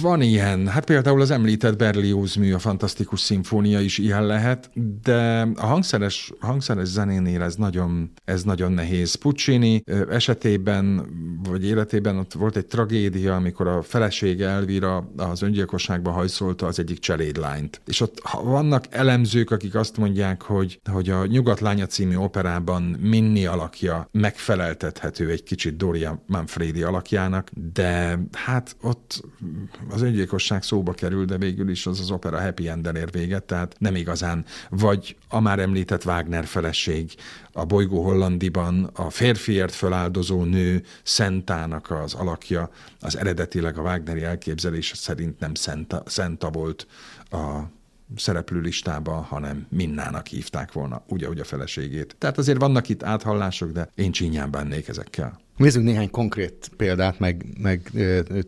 [0.00, 4.70] Van ilyen, hát például az említett Berlioz mű, a Fantasztikus Szimfónia is ilyen lehet,
[5.02, 9.14] de a hangszeres, hangszeres zenénél ez nagyon, ez nagyon nehéz.
[9.14, 11.06] Puccini esetében,
[11.48, 16.98] vagy életében ott volt egy tragédia, amikor a felesége Elvira az öngyilkosságba hajszolta az egyik
[16.98, 17.80] cselédlányt.
[17.86, 24.08] És ott vannak elemzők, akik azt mondják, hogy, hogy a Nyugatlánya című operában Minni alakja
[24.12, 29.24] megfeleltethető egy kicsit Doria Manfredi alakjának, de hát ott
[29.90, 33.74] az öngyilkosság szóba kerül, de végül is az az opera happy enden ér véget, tehát
[33.78, 34.44] nem igazán.
[34.70, 37.14] Vagy a már említett Wagner feleség,
[37.52, 42.70] a bolygó Hollandiban a férfiért feláldozó nő Szentának az alakja,
[43.00, 46.86] az eredetileg a Wagneri elképzelés szerint nem Szenta, Szenta volt
[47.30, 47.74] a
[48.16, 52.16] szereplő listába, hanem Minnának hívták volna, úgy, ahogy a feleségét.
[52.18, 55.40] Tehát azért vannak itt áthallások, de én csinyán bennék ezekkel.
[55.56, 57.90] Nézzük néhány konkrét példát, meg, meg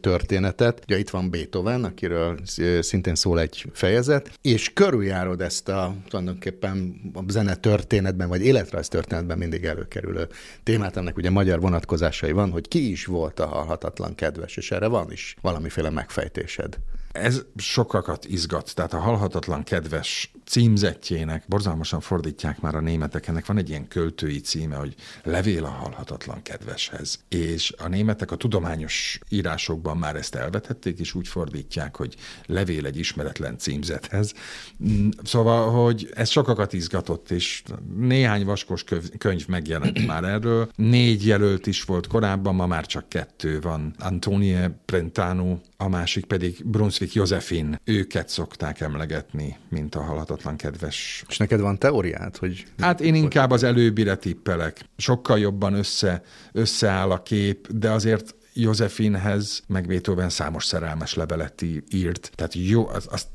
[0.01, 0.83] történetet.
[0.85, 2.38] Ugye itt van Beethoven, akiről
[2.81, 9.38] szintén szól egy fejezet, és körüljárod ezt a tulajdonképpen a zene történetben, vagy életrajz történetben
[9.38, 10.29] mindig előkerülő
[10.62, 10.97] témát.
[10.97, 15.12] Ennek ugye magyar vonatkozásai van, hogy ki is volt a halhatatlan kedves, és erre van
[15.12, 16.79] is valamiféle megfejtésed.
[17.18, 23.26] Ez sokakat izgat, tehát a halhatatlan kedves címzetjének borzalmasan fordítják már a németek.
[23.26, 27.24] Ennek van egy ilyen költői címe, hogy Levél a halhatatlan kedveshez.
[27.28, 32.14] És a németek a tudományos írásokban már ezt elvetették, és úgy fordítják, hogy
[32.46, 34.32] levél egy ismeretlen címzethez.
[35.22, 37.62] Szóval, hogy ez sokakat izgatott, és
[37.96, 38.84] néhány vaskos
[39.18, 40.70] könyv megjelent már erről.
[40.74, 43.94] Négy jelölt is volt korábban, ma már csak kettő van.
[43.98, 47.80] Antonie Brentano, a másik pedig Brunswick Josephine.
[47.84, 51.24] Őket szokták emlegetni, mint a halhatatlan halhatatlan kedves.
[51.29, 52.66] És neked van teóriát, hogy...
[52.79, 54.85] Hát én inkább az előbbire tippelek.
[54.96, 56.22] Sokkal jobban össze,
[56.53, 62.31] összeáll a kép, de azért Józefinhez, meg Beethoven számos szerelmes levelet írt.
[62.35, 63.29] Tehát jó, az, azt,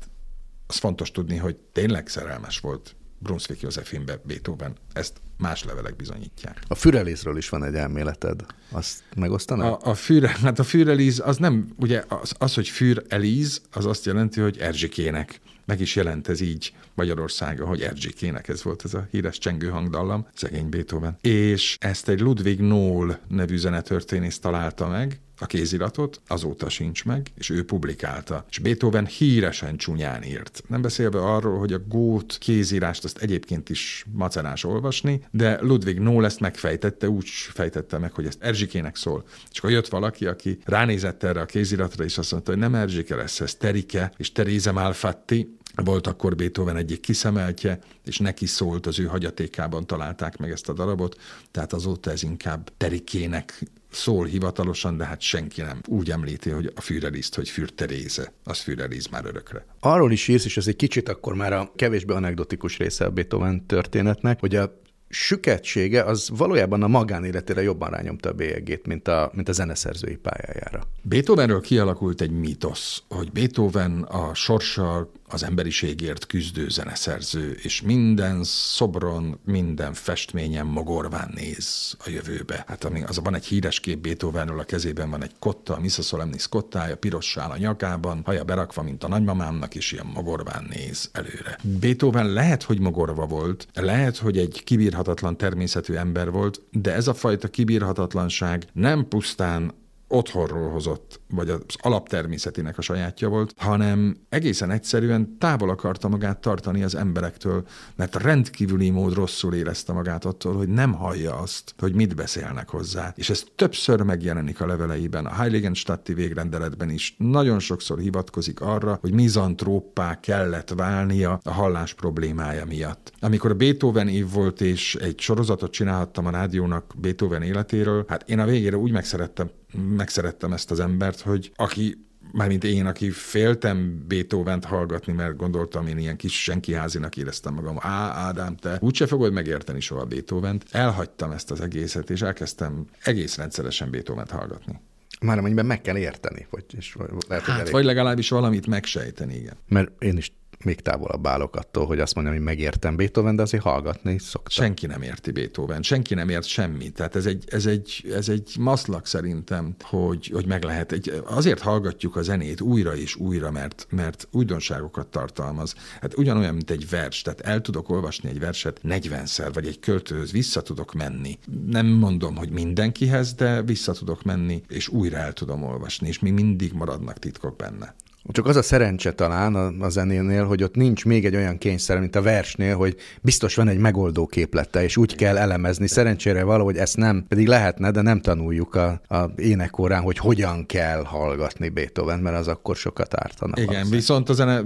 [0.66, 4.76] az fontos tudni, hogy tényleg szerelmes volt Brunswick Józefinbe Beethoven.
[4.92, 6.62] Ezt más levelek bizonyítják.
[6.68, 8.44] A Fürelézről is van egy elméleted.
[8.70, 9.84] Azt megosztanak?
[9.84, 14.04] A, a, füre, hát a Fürelíz az nem, ugye az, az hogy Fürelíz, az azt
[14.04, 15.40] jelenti, hogy Erzsikének.
[15.64, 20.26] Meg is jelent ez így Magyarországon, hogy Erzsikének ez volt ez a híres csengő hangdallam,
[20.34, 21.18] szegény Beethoven.
[21.20, 27.50] És ezt egy Ludwig Noll nevű zenetörténész találta meg, a kéziratot, azóta sincs meg, és
[27.50, 28.44] ő publikálta.
[28.50, 30.62] És Beethoven híresen csúnyán írt.
[30.68, 36.24] Nem beszélve arról, hogy a gót kézírást azt egyébként is macerás olvasni, de Ludwig Noll
[36.24, 39.24] ezt megfejtette, úgy fejtette meg, hogy ezt Erzsikének szól.
[39.52, 43.14] És akkor jött valaki, aki ránézett erre a kéziratra, és azt mondta, hogy nem Erzsike
[43.14, 48.98] lesz, ez Terike, és Teréze Malfatti, volt akkor Beethoven egyik kiszemeltje, és neki szólt, az
[48.98, 51.20] ő hagyatékában találták meg ezt a darabot,
[51.50, 53.62] tehát azóta ez inkább Terikének
[53.94, 58.58] szól hivatalosan, de hát senki nem úgy említi, hogy a Führerliszt, hogy Für Teréze, az
[58.58, 59.66] Führerliz már örökre.
[59.80, 63.66] Arról is írsz, és ez egy kicsit akkor már a kevésbé anekdotikus része a Beethoven
[63.66, 69.48] történetnek, hogy a süketsége az valójában a magánéletére jobban rányomta a bélyegét, mint a, mint
[69.48, 70.82] a zeneszerzői pályájára.
[71.02, 79.38] Beethovenről kialakult egy mítosz, hogy Beethoven a sorssal az emberiségért küzdő zeneszerző, és minden szobron,
[79.44, 82.64] minden festményen mogorván néz a jövőbe.
[82.66, 86.02] Hát ami, az van egy híres kép Beethovenről, a kezében van egy kotta, a Missa
[86.02, 91.58] Solemnis kottája, pirossál a nyakában, haja berakva, mint a nagymamámnak, és ilyen mogorván néz előre.
[91.62, 97.14] Beethoven lehet, hogy mogorva volt, lehet, hogy egy kibírhatatlan természetű ember volt, de ez a
[97.14, 99.72] fajta kibírhatatlanság nem pusztán
[100.14, 106.82] otthonról hozott, vagy az alaptermészetének a sajátja volt, hanem egészen egyszerűen távol akarta magát tartani
[106.82, 107.64] az emberektől,
[107.96, 113.12] mert rendkívüli mód rosszul érezte magát attól, hogy nem hallja azt, hogy mit beszélnek hozzá.
[113.16, 117.14] És ez többször megjelenik a leveleiben, a Heiligenstadti végrendeletben is.
[117.18, 123.12] Nagyon sokszor hivatkozik arra, hogy mizantróppá kellett válnia a hallás problémája miatt.
[123.20, 128.44] Amikor Beethoven év volt, és egy sorozatot csinálhattam a rádiónak Beethoven életéről, hát én a
[128.44, 135.12] végére úgy megszerettem, megszerettem ezt az embert, hogy aki mármint én, aki féltem Beethoven-t hallgatni,
[135.12, 137.76] mert gondoltam, én ilyen kis senkiházinak éreztem magam.
[137.80, 140.64] Á, Ádám, te úgyse fogod megérteni soha Beethoven-t.
[140.70, 144.80] Elhagytam ezt az egészet, és elkezdtem egész rendszeresen Beethoven-t hallgatni.
[145.20, 146.96] Már amennyiben meg kell érteni, vagy, és
[147.28, 149.56] lehet, hát, vagy legalábbis valamit megsejteni, igen.
[149.68, 150.32] Mert én is
[150.64, 154.64] még távolabb állok attól, hogy azt mondjam, hogy megértem Beethoven, de azért hallgatni szoktam.
[154.64, 156.94] Senki nem érti Beethoven, senki nem ért semmit.
[156.94, 160.92] Tehát ez egy, ez egy, ez egy maszlak szerintem, hogy, hogy meg lehet.
[160.92, 165.74] Egy, azért hallgatjuk a zenét újra és újra, mert, mert újdonságokat tartalmaz.
[166.00, 167.22] Hát ugyanolyan, mint egy vers.
[167.22, 171.38] Tehát el tudok olvasni egy verset 40-szer, vagy egy költőhöz vissza tudok menni.
[171.66, 176.32] Nem mondom, hogy mindenkihez, de vissza tudok menni, és újra el tudom olvasni, és még
[176.32, 177.94] mindig maradnak titkok benne.
[178.32, 182.00] Csak az a szerencse talán a, a zenénél, hogy ott nincs még egy olyan kényszer,
[182.00, 185.86] mint a versnél, hogy biztos van egy megoldó képlete, és úgy kell elemezni.
[185.86, 191.04] Szerencsére valahogy ezt nem, pedig lehetne, de nem tanuljuk a, a énekórán, hogy hogyan kell
[191.04, 193.52] hallgatni Beethoven, mert az akkor sokat ártana.
[193.54, 193.98] Igen, valószínűleg.
[193.98, 194.62] viszont a zene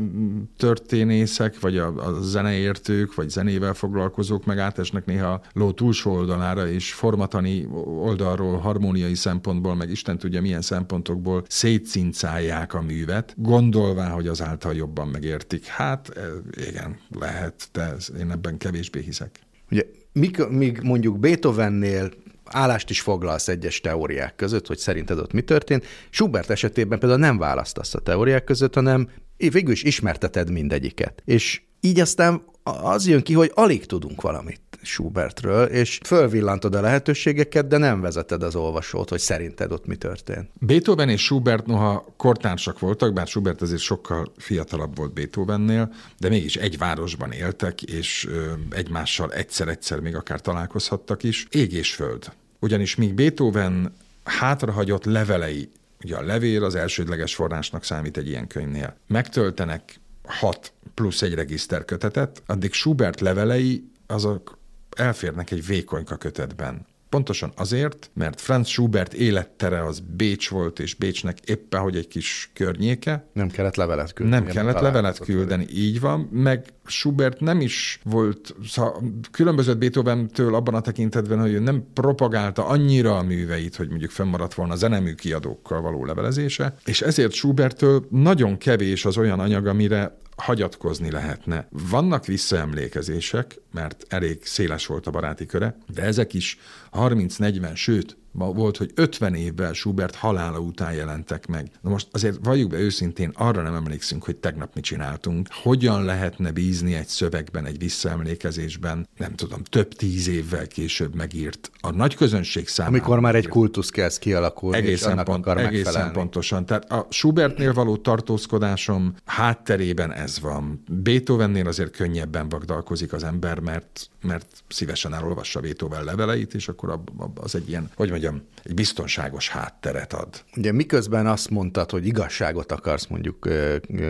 [0.57, 6.93] történészek, vagy a, a zeneértők, vagy zenével foglalkozók meg átesnek néha ló túlsó oldalára, és
[6.93, 7.69] formatani
[8.01, 15.09] oldalról, harmóniai szempontból, meg Isten tudja milyen szempontokból szétszincálják a művet, gondolván, hogy azáltal jobban
[15.09, 15.67] megértik.
[15.67, 16.21] Hát e,
[16.69, 19.39] igen, lehet, de én ebben kevésbé hiszek.
[19.71, 19.83] Ugye,
[20.13, 22.11] míg, míg mondjuk Beethovennél
[22.45, 25.87] állást is foglalsz egyes teóriák között, hogy szerinted ott mi történt.
[26.11, 31.23] Schubert esetében például nem választasz a teóriák között, hanem végül is ismerteted mindegyiket.
[31.25, 37.67] És így aztán az jön ki, hogy alig tudunk valamit Schubertről, és fölvillantod a lehetőségeket,
[37.67, 40.51] de nem vezeted az olvasót, hogy szerinted ott mi történt.
[40.61, 46.57] Beethoven és Schubert noha kortársak voltak, bár Schubert azért sokkal fiatalabb volt Beethovennél, de mégis
[46.57, 48.29] egy városban éltek, és
[48.71, 51.47] egymással egyszer-egyszer még akár találkozhattak is.
[51.51, 52.33] Ég és föld.
[52.59, 55.69] Ugyanis míg Beethoven hátrahagyott levelei,
[56.05, 62.43] ugye a levél az elsődleges forrásnak számít egy ilyen könyvnél, megtöltenek hat plusz egy regiszterkötetet,
[62.47, 64.59] addig Schubert levelei azok
[64.97, 66.87] elférnek egy vékonyka kötetben.
[67.09, 72.51] Pontosan azért, mert Franz Schubert élettere az Bécs volt, és Bécsnek éppen, hogy egy kis
[72.55, 73.25] környéke.
[73.33, 74.45] Nem kellett levelet küldeni.
[74.45, 76.21] Nem kellett levelet küldeni, így van.
[76.33, 82.67] Meg Schubert nem is volt, szóval különbözött Beethoven-től abban a tekintetben, hogy ő nem propagálta
[82.67, 88.07] annyira a műveit, hogy mondjuk fennmaradt volna a zenemű kiadókkal való levelezése, és ezért Schubertől
[88.11, 91.69] nagyon kevés az olyan anyag, amire hagyatkozni lehetne.
[91.71, 96.59] Vannak visszaemlékezések, mert elég széles volt a baráti köre, de ezek is
[96.93, 101.71] 30-40, sőt, volt, hogy 50 évvel Schubert halála után jelentek meg.
[101.81, 105.49] Na most azért valljuk be őszintén, arra nem emlékszünk, hogy tegnap mit csináltunk.
[105.63, 111.71] Hogyan lehetne bízni egy szövegben, egy visszaemlékezésben, nem tudom, több tíz évvel később megírt.
[111.81, 112.97] A nagy közönség számára.
[112.97, 116.67] Amikor már egy kultusz kezd kialakulni, egészen és annak pont, akar Egészen pontosan.
[116.67, 120.83] Tehát a Schubertnél való tartózkodásom hátterében ez van.
[120.91, 127.01] Beethovennél azért könnyebben vagdalkozik az ember, mert, mert szívesen elolvassa Beethoven leveleit, és akkor
[127.35, 130.45] az egy ilyen, hogy mondjam, egy biztonságos hátteret ad.
[130.57, 133.49] Ugye miközben azt mondtad, hogy igazságot akarsz mondjuk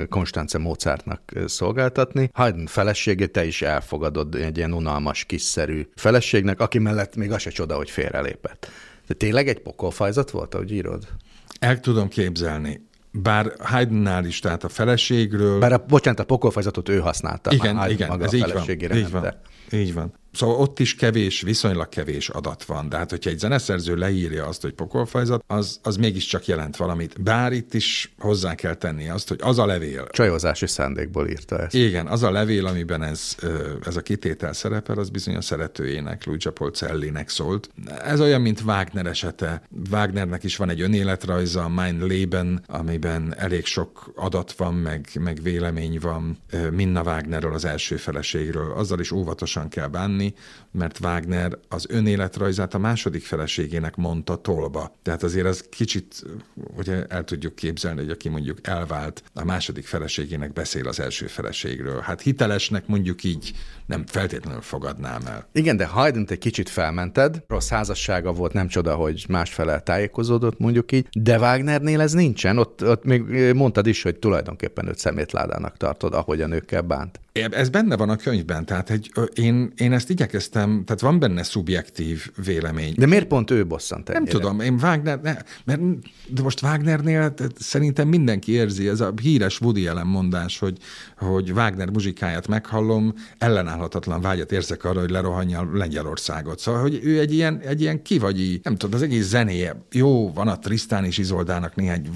[0.08, 7.16] Konstance Mozartnak szolgáltatni, Haydn feleségét te is elfogadod egy ilyen unalmas, kiszerű feleségnek, aki mellett
[7.16, 8.70] még az se csoda, hogy félrelépett.
[9.06, 11.08] De tényleg egy pokolfajzat volt, ahogy írod?
[11.58, 12.86] El tudom képzelni.
[13.22, 15.58] Bár Haydnnál is, tehát a feleségről...
[15.58, 17.52] Bár a, bocsánat, a pokolfajzatot ő használta.
[17.52, 18.68] Igen, igen, ez így van.
[18.94, 19.34] Így van.
[19.72, 20.12] Így van.
[20.38, 22.88] Szóval ott is kevés, viszonylag kevés adat van.
[22.88, 27.22] De hát, hogyha egy zeneszerző leírja azt, hogy pokolfajzat, az, az mégiscsak jelent valamit.
[27.22, 30.06] Bár itt is hozzá kell tenni azt, hogy az a levél.
[30.10, 31.74] Csajozási szándékból írta ezt.
[31.74, 33.36] Igen, az a levél, amiben ez,
[33.84, 37.70] ez a kitétel szerepel, az bizony a szeretőjének, Luigi Polcellinek szólt.
[38.04, 39.62] Ez olyan, mint Wagner esete.
[39.90, 45.38] Wagnernek is van egy önéletrajza, a Mein Leben, amiben elég sok adat van, meg, meg
[45.42, 46.38] vélemény van
[46.70, 48.72] Minna Wagnerről, az első feleségről.
[48.72, 50.27] Azzal is óvatosan kell bánni,
[50.70, 54.96] mert Wagner az önéletrajzát a második feleségének mondta tolba.
[55.02, 56.22] Tehát azért az kicsit,
[56.74, 62.00] hogy el tudjuk képzelni, hogy aki mondjuk elvált, a második feleségének beszél az első feleségről.
[62.00, 63.52] Hát hitelesnek mondjuk így
[63.86, 65.48] nem feltétlenül fogadnám el.
[65.52, 70.92] Igen, de Haydn-t egy kicsit felmented, rossz házassága volt, nem csoda, hogy másfele tájékozódott, mondjuk
[70.92, 76.14] így, de Wagnernél ez nincsen, ott, ott még mondtad is, hogy tulajdonképpen őt szemétládának tartod,
[76.14, 77.20] ahogy a nőkkel bánt.
[77.32, 82.30] Ez benne van a könyvben, tehát egy, én, én ezt igyekeztem, tehát van benne szubjektív
[82.44, 82.94] vélemény.
[82.96, 84.32] De miért pont ő bosszant ennyire?
[84.32, 85.80] Nem tudom, én Wagner, ne, mert
[86.28, 90.78] de most Wagnernél szerintem mindenki érzi, ez a híres Woody Allen mondás, hogy,
[91.16, 96.58] hogy Wagner muzsikáját meghallom, ellenállhatatlan vágyat érzek arra, hogy lerohanja Lengyelországot.
[96.58, 100.48] Szóval, hogy ő egy ilyen, egy ilyen kivagyi, nem tudom, az egész zenéje, jó, van
[100.48, 102.10] a Trisztán és Izoldának néhány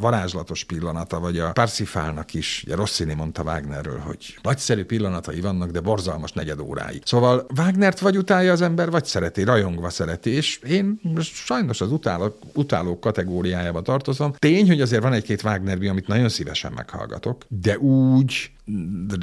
[0.00, 5.80] varázslatos pillanata, vagy a Parsifálnak is, ugye Rossini mondta Wagnerről, hogy nagyszerű pillanatai vannak, de
[5.80, 7.02] borzalmas negyed óráig.
[7.04, 12.36] Szóval Wagnert vagy utálja az ember, vagy szereti, rajongva szereti, és én sajnos az utálók,
[12.54, 14.32] utálók kategóriájába tartozom.
[14.38, 18.50] Tény, hogy azért van egy-két Wagner amit nagyon szívesen meghallgatok, de úgy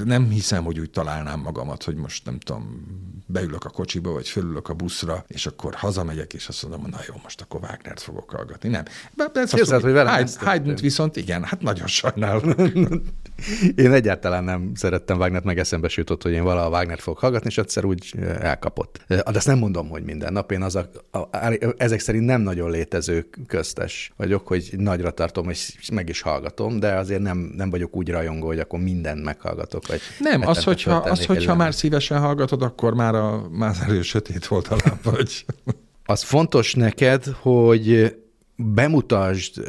[0.06, 2.84] nem hiszem, hogy úgy találnám magamat, hogy most nem tudom,
[3.26, 7.14] beülök a kocsiba, vagy fölülök a buszra, és akkor hazamegyek, és azt mondom, na jó,
[7.24, 8.70] most akkor Wagnert fogok hallgatni.
[8.70, 8.84] Nem.
[9.16, 12.54] De ez Képzeld, hogy velem Haydn viszont igen, hát nagyon sajnálom.
[13.76, 17.58] én egyáltalán nem szerettem Wagnert, meg eszembe jutott, hogy én valaha Wagnert fogok hallgatni, és
[17.58, 19.04] egyszer úgy elkapott.
[19.08, 20.52] De ezt nem mondom, hogy minden nap.
[20.52, 25.50] Én az a, a, a, ezek szerint nem nagyon létező köztes vagyok, hogy nagyra tartom,
[25.50, 29.88] és meg is hallgatom, de azért nem, nem vagyok úgy rajongó, hogy akkor mindent meghallgatok.
[29.88, 34.48] Vagy nem, az, hogyha, az, hogyha már szívesen hallgatod, akkor már a már elő sötét
[34.50, 35.46] oldalán vagy.
[36.06, 38.16] az fontos neked, hogy
[38.56, 39.64] bemutasd,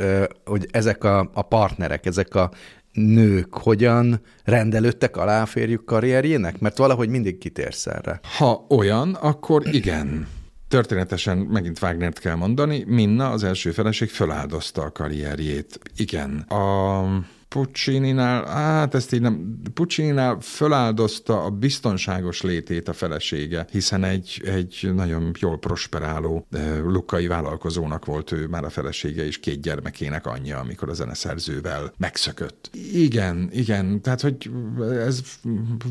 [0.44, 2.50] hogy ezek a, a partnerek, ezek a
[2.92, 6.58] nők hogyan rendelődtek alá a férjük karrierjének?
[6.58, 8.20] Mert valahogy mindig kitérsz erre.
[8.36, 10.28] Ha olyan, akkor igen.
[10.68, 15.80] Történetesen megint Wagnert kell mondani, Minna, az első feleség, feláldozta a karrierjét.
[15.96, 16.38] Igen.
[16.38, 17.02] A
[17.48, 24.90] Puccini-nál, hát ezt így nem, Puccini-nál föláldozta a biztonságos létét a felesége, hiszen egy, egy
[24.94, 30.58] nagyon jól prosperáló eh, lukai vállalkozónak volt ő már a felesége, és két gyermekének anyja,
[30.58, 32.70] amikor a zeneszerzővel megszökött.
[32.92, 35.20] Igen, igen, tehát hogy ez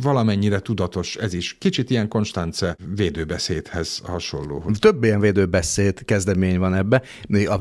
[0.01, 1.57] valamennyire tudatos, ez is.
[1.59, 4.63] Kicsit ilyen Konstance védőbeszédhez hasonló.
[4.79, 7.01] Több ilyen védőbeszéd kezdemény van ebbe.
[7.29, 7.57] A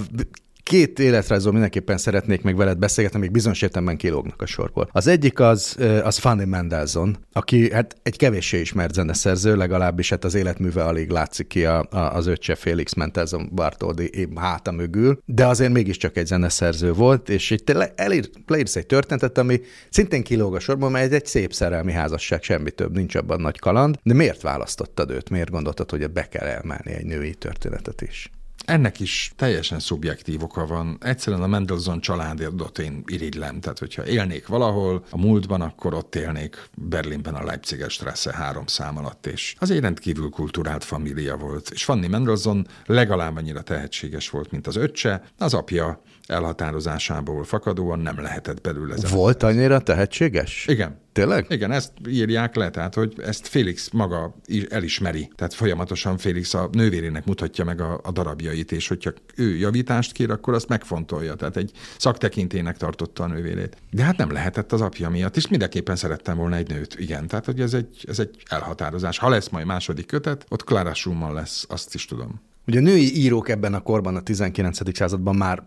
[0.65, 4.89] két életrajzról mindenképpen szeretnék még veled beszélgetni, még bizonyos értelemben kilógnak a sorból.
[4.93, 10.35] Az egyik az, az Fanny Mendelssohn, aki hát egy kevéssé ismert zeneszerző, legalábbis hát az
[10.35, 15.73] életműve alig látszik ki a, a, az öccse Félix Mendelssohn Bartoldi háta mögül, de azért
[15.73, 19.61] mégiscsak egy zeneszerző volt, és itt elér, leírsz egy történetet, ami
[19.91, 23.97] szintén kilóg a sorból, mert egy szép szerelmi házasság, semmi több, nincs abban nagy kaland,
[24.03, 25.31] de miért választottad őt?
[25.31, 28.31] Miért gondoltad, hogy be kell elmenni egy női történetet is?
[28.65, 30.99] Ennek is teljesen szubjektív oka van.
[31.01, 33.61] Egyszerűen a Mendelssohn családot én irigylem.
[33.61, 38.97] Tehát, hogyha élnék valahol a múltban, akkor ott élnék Berlinben a Leipziges Strasse három szám
[38.97, 41.71] alatt, és az egy rendkívül kulturált família volt.
[41.71, 48.21] És Fanny Mendelssohn legalább annyira tehetséges volt, mint az öccse, az apja elhatározásából fakadóan nem
[48.21, 48.95] lehetett belőle.
[49.11, 50.67] Volt annyira tehetséges?
[50.67, 51.03] Igen.
[51.13, 51.47] Tényleg?
[51.49, 54.35] Igen, ezt írják le, tehát hogy ezt Félix maga
[54.69, 55.31] elismeri.
[55.37, 60.31] Tehát folyamatosan Félix a nővérének mutatja meg a, a darabjait, és hogyha ő javítást kér,
[60.31, 61.35] akkor azt megfontolja.
[61.35, 63.77] Tehát egy szaktekintének tartotta a nővérét.
[63.91, 66.95] De hát nem lehetett az apja miatt, és mindenképpen szerettem volna egy nőt.
[66.99, 69.19] Igen, tehát hogy ez egy, ez egy elhatározás.
[69.19, 72.41] Ha lesz majd második kötet, ott Clara Schumann lesz, azt is tudom.
[72.67, 74.97] Ugye a női írók ebben a korban, a 19.
[74.97, 75.63] században már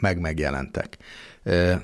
[0.00, 0.96] meg megjelentek.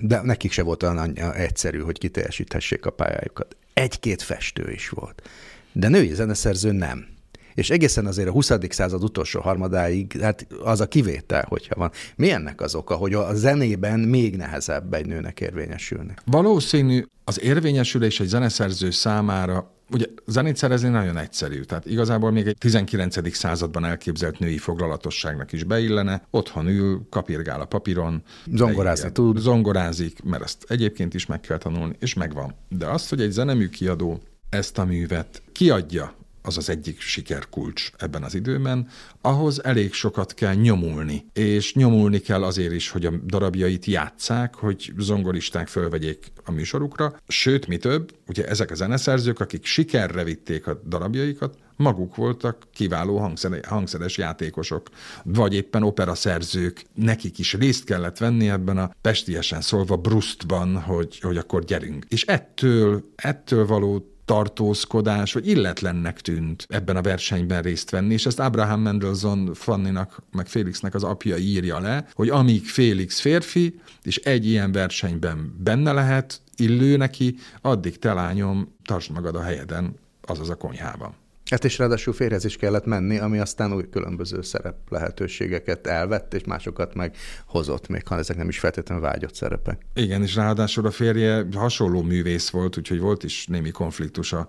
[0.01, 3.57] De nekik se volt olyan egyszerű, hogy kiteljesíthessék a pályájukat.
[3.75, 5.29] Egy-két festő is volt.
[5.73, 7.07] De női zeneszerző nem.
[7.55, 8.53] És egészen azért a 20.
[8.69, 11.91] század utolsó harmadáig, hát az a kivétel, hogyha van.
[12.17, 16.15] Mi ennek az oka, hogy a zenében még nehezebb egy nőnek érvényesülni?
[16.25, 22.57] Valószínű az érvényesülés egy zeneszerző számára Ugye zenét szerezni nagyon egyszerű, tehát igazából még egy
[22.59, 23.37] 19.
[23.37, 28.23] században elképzelt női foglalatosságnak is beillene, otthon ül, kapirgál a papíron.
[28.55, 29.39] Zongorázni tud.
[29.39, 32.55] Zongorázik, mert ezt egyébként is meg kell tanulni, és megvan.
[32.69, 34.21] De azt, hogy egy zenemű kiadó
[34.51, 36.17] ezt a művet kiadja
[36.49, 38.89] az az egyik sikerkulcs ebben az időben,
[39.21, 41.27] ahhoz elég sokat kell nyomulni.
[41.33, 47.17] És nyomulni kell azért is, hogy a darabjait játszák, hogy zongoristák fölvegyék a műsorukra.
[47.29, 53.19] Sőt, mi több, ugye ezek a zeneszerzők, akik sikerre vitték a darabjaikat, maguk voltak kiváló
[53.19, 54.89] hangszere, hangszeres játékosok,
[55.25, 61.37] vagy éppen operaszerzők, nekik is részt kellett venni ebben a pestiesen szólva brustban, hogy, hogy
[61.37, 62.05] akkor gyerünk.
[62.09, 68.41] És ettől, ettől való tartózkodás, vagy illetlennek tűnt ebben a versenyben részt venni, és ezt
[68.41, 74.47] Abraham Mendelssohn Fanninak, meg Félixnek az apja írja le, hogy amíg Félix férfi, és egy
[74.47, 80.55] ilyen versenyben benne lehet, illő neki, addig te lányom, tartsd magad a helyeden, azaz a
[80.55, 81.15] konyhában.
[81.51, 86.45] Hát és ráadásul férhez is kellett menni, ami aztán új különböző szerep lehetőségeket elvett, és
[86.45, 89.87] másokat meg hozott, még ha ezek nem is feltétlenül vágyott szerepek.
[89.95, 94.49] Igen, és ráadásul a férje hasonló művész volt, úgyhogy volt is némi konfliktus a,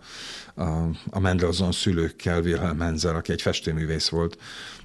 [0.56, 0.64] a,
[1.10, 4.38] a Mendelssohn szülőkkel, Wilhelm Menzel, aki egy festőművész volt.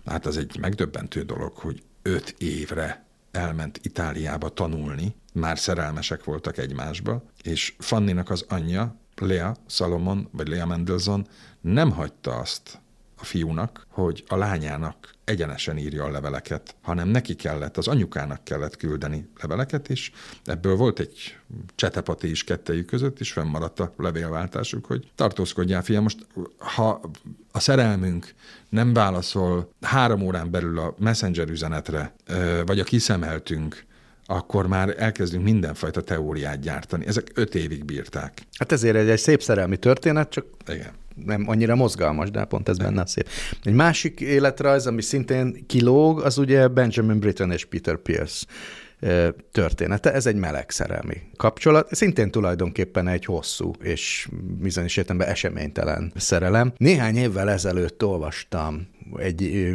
[0.04, 7.22] Hát az egy megdöbbentő dolog, hogy öt évre elment Itáliába tanulni, már szerelmesek voltak egymásba,
[7.42, 11.26] és Fanninak az anyja, Lea Salomon, vagy Lea Mendelssohn
[11.60, 12.78] nem hagyta azt
[13.16, 18.76] a fiúnak, hogy a lányának egyenesen írja a leveleket, hanem neki kellett, az anyukának kellett
[18.76, 20.12] küldeni leveleket, és
[20.44, 21.36] ebből volt egy
[21.74, 26.26] csetepati is kettejük között, és fennmaradt a levélváltásuk, hogy tartózkodjál, fiam, most
[26.58, 27.00] ha
[27.52, 28.34] a szerelmünk
[28.68, 32.14] nem válaszol három órán belül a messenger üzenetre,
[32.66, 33.84] vagy a kiszemeltünk,
[34.26, 37.06] akkor már elkezdünk mindenfajta teóriát gyártani.
[37.06, 38.42] Ezek öt évig bírták.
[38.58, 40.90] Hát ezért egy, egy szép szerelmi történet, csak Igen.
[41.24, 43.28] nem annyira mozgalmas, de pont ez benne a szép.
[43.62, 48.46] Egy másik életrajz, ami szintén kilóg, az ugye Benjamin Britten és Peter Pierce
[49.52, 50.12] története.
[50.12, 54.28] Ez egy meleg szerelmi kapcsolat, szintén tulajdonképpen egy hosszú és
[54.60, 56.72] bizonyos értelemben eseménytelen szerelem.
[56.76, 59.72] Néhány évvel ezelőtt olvastam egy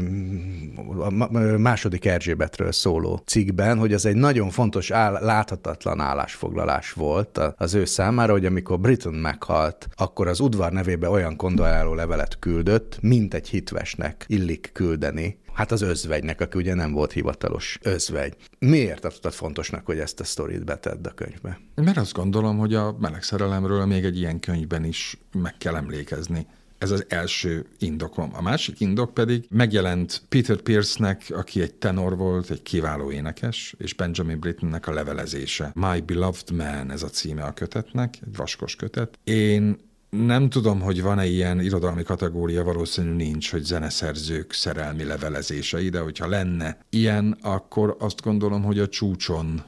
[1.58, 7.86] második Erzsébetről szóló cikkben, hogy ez egy nagyon fontos, áll, láthatatlan állásfoglalás volt az ő
[7.86, 13.50] számára, hogy amikor Britain meghalt, akkor az udvar nevébe olyan kondoláló levelet küldött, mint egy
[13.50, 18.36] hitvesnek illik küldeni, Hát az özvegynek, aki ugye nem volt hivatalos özvegy.
[18.60, 21.60] Miért tartottad fontosnak, hogy ezt a sztorit betedd a könyvbe?
[21.76, 26.48] Mert azt gondolom, hogy a meleg szerelemről még egy ilyen könyvben is meg kell emlékezni.
[26.78, 28.32] Ez az első indokom.
[28.34, 33.94] A másik indok pedig megjelent Peter Pierce-nek, aki egy tenor volt, egy kiváló énekes, és
[33.94, 35.72] Benjamin Brittennek a levelezése.
[35.74, 39.20] My Beloved Man, ez a címe a kötetnek, egy vaskos kötet.
[39.24, 39.78] Én
[40.10, 46.28] nem tudom, hogy van-e ilyen irodalmi kategória, valószínű nincs, hogy zeneszerzők szerelmi levelezései, de hogyha
[46.28, 49.64] lenne ilyen, akkor azt gondolom, hogy a csúcson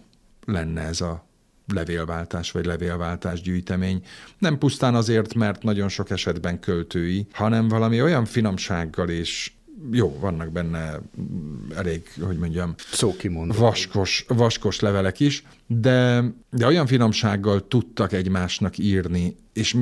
[0.45, 1.25] lenne ez a
[1.73, 4.03] levélváltás vagy levélváltás gyűjtemény.
[4.37, 9.51] Nem pusztán azért, mert nagyon sok esetben költői, hanem valami olyan finomsággal és
[9.91, 10.99] jó, vannak benne
[11.75, 13.53] elég, hogy mondjam, Szókimondó.
[13.53, 19.73] vaskos, vaskos levelek is, de, de olyan finomsággal tudtak egymásnak írni, és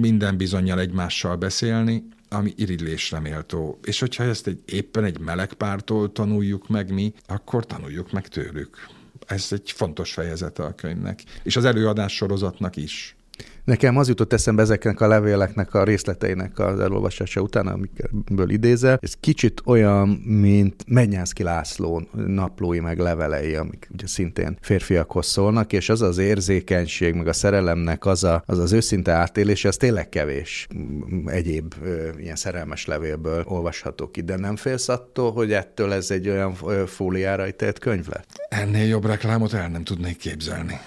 [0.00, 3.78] minden bizonyal egymással beszélni, ami irigylésre méltó.
[3.84, 8.88] És hogyha ezt egy, éppen egy meleg pártól tanuljuk meg mi, akkor tanuljuk meg tőlük.
[9.26, 13.16] Ez egy fontos fejezete a könyvnek, és az előadás sorozatnak is.
[13.68, 18.98] Nekem az jutott eszembe ezeknek a levéleknek a részleteinek az elolvasása után, amikből idézel.
[19.02, 25.88] Ez kicsit olyan, mint Mennyánszki László naplói meg levelei, amik ugye szintén férfiakhoz szólnak, és
[25.88, 30.66] az az érzékenység, meg a szerelemnek az a, az, az őszinte átélése, az tényleg kevés
[31.26, 36.28] egyéb ö, ilyen szerelmes levélből olvasható ki, de nem félsz attól, hogy ettől ez egy
[36.28, 36.54] olyan
[36.86, 38.46] fóliára ítélt könyv lett?
[38.48, 40.80] Ennél jobb reklámot el nem tudnék képzelni.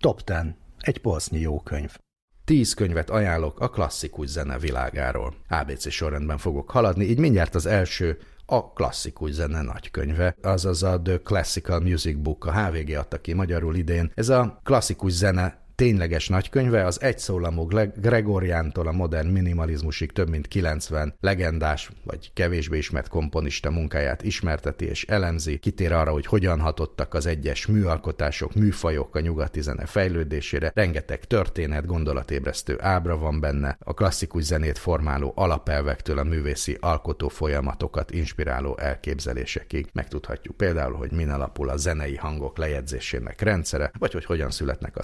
[0.00, 0.36] Top 10.
[0.78, 1.96] Egy polsznyi jó könyv.
[2.44, 5.34] Tíz könyvet ajánlok a klasszikus zene világáról.
[5.48, 11.18] ABC sorrendben fogok haladni, így mindjárt az első a klasszikus zene nagykönyve, azaz a The
[11.18, 14.12] Classical Music Book, a HVG adta ki magyarul idén.
[14.14, 21.14] Ez a klasszikus zene tényleges nagykönyve, az egyszólamú Gregoriántól a modern minimalizmusig több mint 90
[21.20, 27.26] legendás vagy kevésbé ismert komponista munkáját ismerteti és elemzi, kitér arra, hogy hogyan hatottak az
[27.26, 34.42] egyes műalkotások, műfajok a nyugati zene fejlődésére, rengeteg történet, gondolatébresztő ábra van benne, a klasszikus
[34.42, 39.86] zenét formáló alapelvektől a művészi alkotó folyamatokat inspiráló elképzelésekig.
[39.92, 45.02] Megtudhatjuk például, hogy min alapul a zenei hangok lejegyzésének rendszere, vagy hogy hogyan születnek a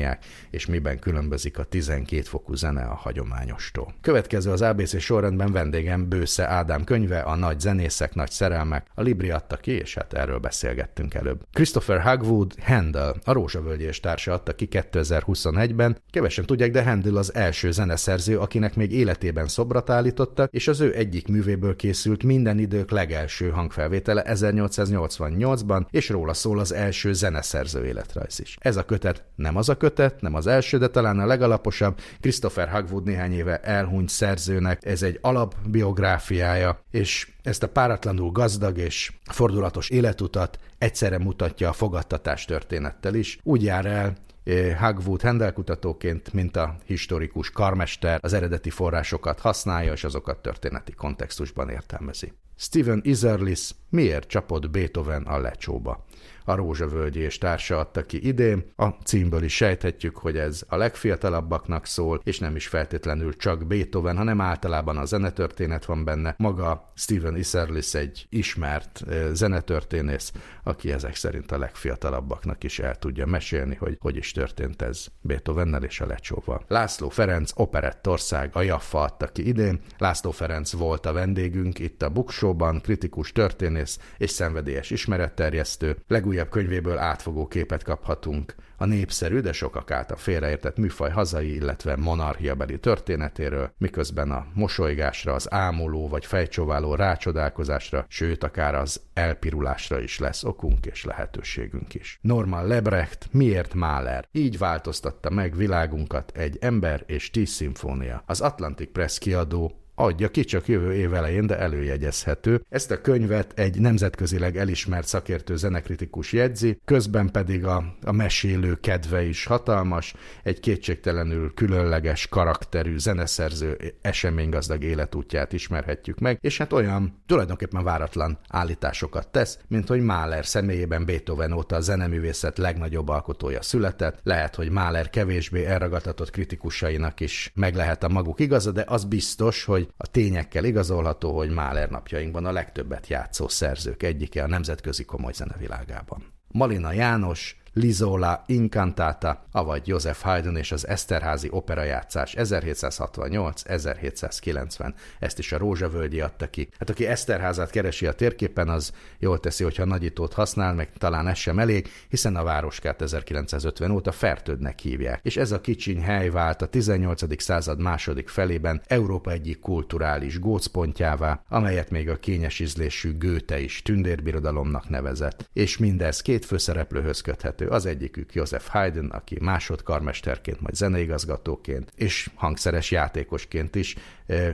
[0.00, 3.94] szimfóniák, és miben különbözik a 12 fokú zene a hagyományostól.
[4.00, 9.30] Következő az ABC sorrendben vendégem Bősze Ádám könyve, a nagy zenészek, nagy szerelmek, a Libri
[9.30, 11.40] adta ki, és hát erről beszélgettünk előbb.
[11.52, 15.96] Christopher Hagwood Handel, a Rózsavölgyi és társa adta ki 2021-ben.
[16.10, 20.94] Kevesen tudják, de Handel az első zeneszerző, akinek még életében szobrat állítottak, és az ő
[20.94, 28.40] egyik művéből készült minden idők legelső hangfelvétele 1888-ban, és róla szól az első zeneszerző életrajz
[28.40, 28.56] is.
[28.60, 32.00] Ez a kötet nem az a kötet, kötet, nem az első, de talán a legalaposabb.
[32.20, 39.12] Christopher Hagwood néhány éve elhunyt szerzőnek, ez egy alapbiográfiája, és ezt a páratlanul gazdag és
[39.30, 43.38] fordulatos életutat egyszerre mutatja a fogadtatás történettel is.
[43.42, 49.92] Úgy jár el, eh, Hagwood Handel kutatóként, mint a historikus karmester, az eredeti forrásokat használja,
[49.92, 52.32] és azokat történeti kontextusban értelmezi.
[52.56, 56.04] Steven Iserlis miért csapott Beethoven a lecsóba?
[56.44, 58.72] A Rózsavölgyi és társa adta ki idén.
[58.76, 64.16] A címből is sejthetjük, hogy ez a legfiatalabbaknak szól, és nem is feltétlenül csak Beethoven,
[64.16, 66.34] hanem általában a zenetörténet van benne.
[66.38, 70.32] Maga Steven Isserlis egy ismert zenetörténész,
[70.62, 75.82] aki ezek szerint a legfiatalabbaknak is el tudja mesélni, hogy hogy is történt ez Beethovennel
[75.82, 76.64] és a lecsóval.
[76.68, 79.80] László Ferenc operettország a Jaffa adta ki idén.
[79.98, 85.96] László Ferenc volt a vendégünk itt a Buksóban, kritikus történész és szenvedélyes ismeretterjesztő.
[86.30, 92.78] Legújabb könyvéből átfogó képet kaphatunk a népszerű, de sokak által félreértett műfaj hazai, illetve monarchiabeli
[92.78, 100.44] történetéről, miközben a mosolygásra, az ámuló vagy fejcsóváló rácsodálkozásra, sőt akár az elpirulásra is lesz
[100.44, 102.18] okunk és lehetőségünk is.
[102.22, 104.28] Norman Lebrecht, miért Mahler?
[104.32, 108.22] Így változtatta meg világunkat egy ember és tíz szimfónia.
[108.26, 112.64] Az Atlantic Press kiadó adja ki csak jövő év elején, de előjegyezhető.
[112.68, 119.22] Ezt a könyvet egy nemzetközileg elismert szakértő zenekritikus jegyzi, közben pedig a, a mesélő kedve
[119.22, 127.84] is hatalmas, egy kétségtelenül különleges karakterű zeneszerző eseménygazdag életútját ismerhetjük meg, és hát olyan tulajdonképpen
[127.84, 134.54] váratlan állításokat tesz, mint hogy Mahler személyében Beethoven óta a zeneművészet legnagyobb alkotója született, lehet,
[134.54, 139.88] hogy Mahler kevésbé elragadtatott kritikusainak is meg lehet a maguk igaza, de az biztos, hogy
[139.96, 146.32] a tényekkel igazolható, hogy Mahler napjainkban a legtöbbet játszó szerzők egyike a nemzetközi komoly zenevilágában.
[146.48, 154.92] Malina János Lizola Incantata, avagy Joseph Haydn és az Eszterházi operajátszás 1768-1790.
[155.18, 156.68] Ezt is a Rózsavölgyi adta ki.
[156.78, 161.36] Hát aki Eszterházát keresi a térképen, az jól teszi, hogyha nagyítót használ, meg talán ez
[161.36, 165.20] sem elég, hiszen a városkát 1950 óta Fertődnek hívják.
[165.22, 167.42] És ez a kicsiny hely vált a 18.
[167.42, 174.88] század második felében Európa egyik kulturális gócpontjává, amelyet még a kényes ízlésű Gőte is tündérbirodalomnak
[174.88, 175.48] nevezett.
[175.52, 177.74] És mindez két főszereplőhöz köthet kettő.
[177.74, 183.96] Az egyikük Joseph Haydn, aki másodkarmesterként, majd zeneigazgatóként, és hangszeres játékosként is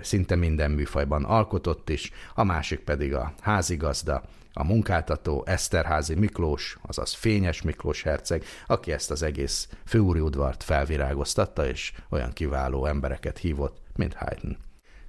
[0.02, 7.12] szinte minden műfajban alkotott is, a másik pedig a házigazda, a munkáltató Eszterházi Miklós, azaz
[7.14, 13.76] Fényes Miklós herceg, aki ezt az egész főúri udvart felvirágoztatta, és olyan kiváló embereket hívott,
[13.96, 14.56] mint Haydn.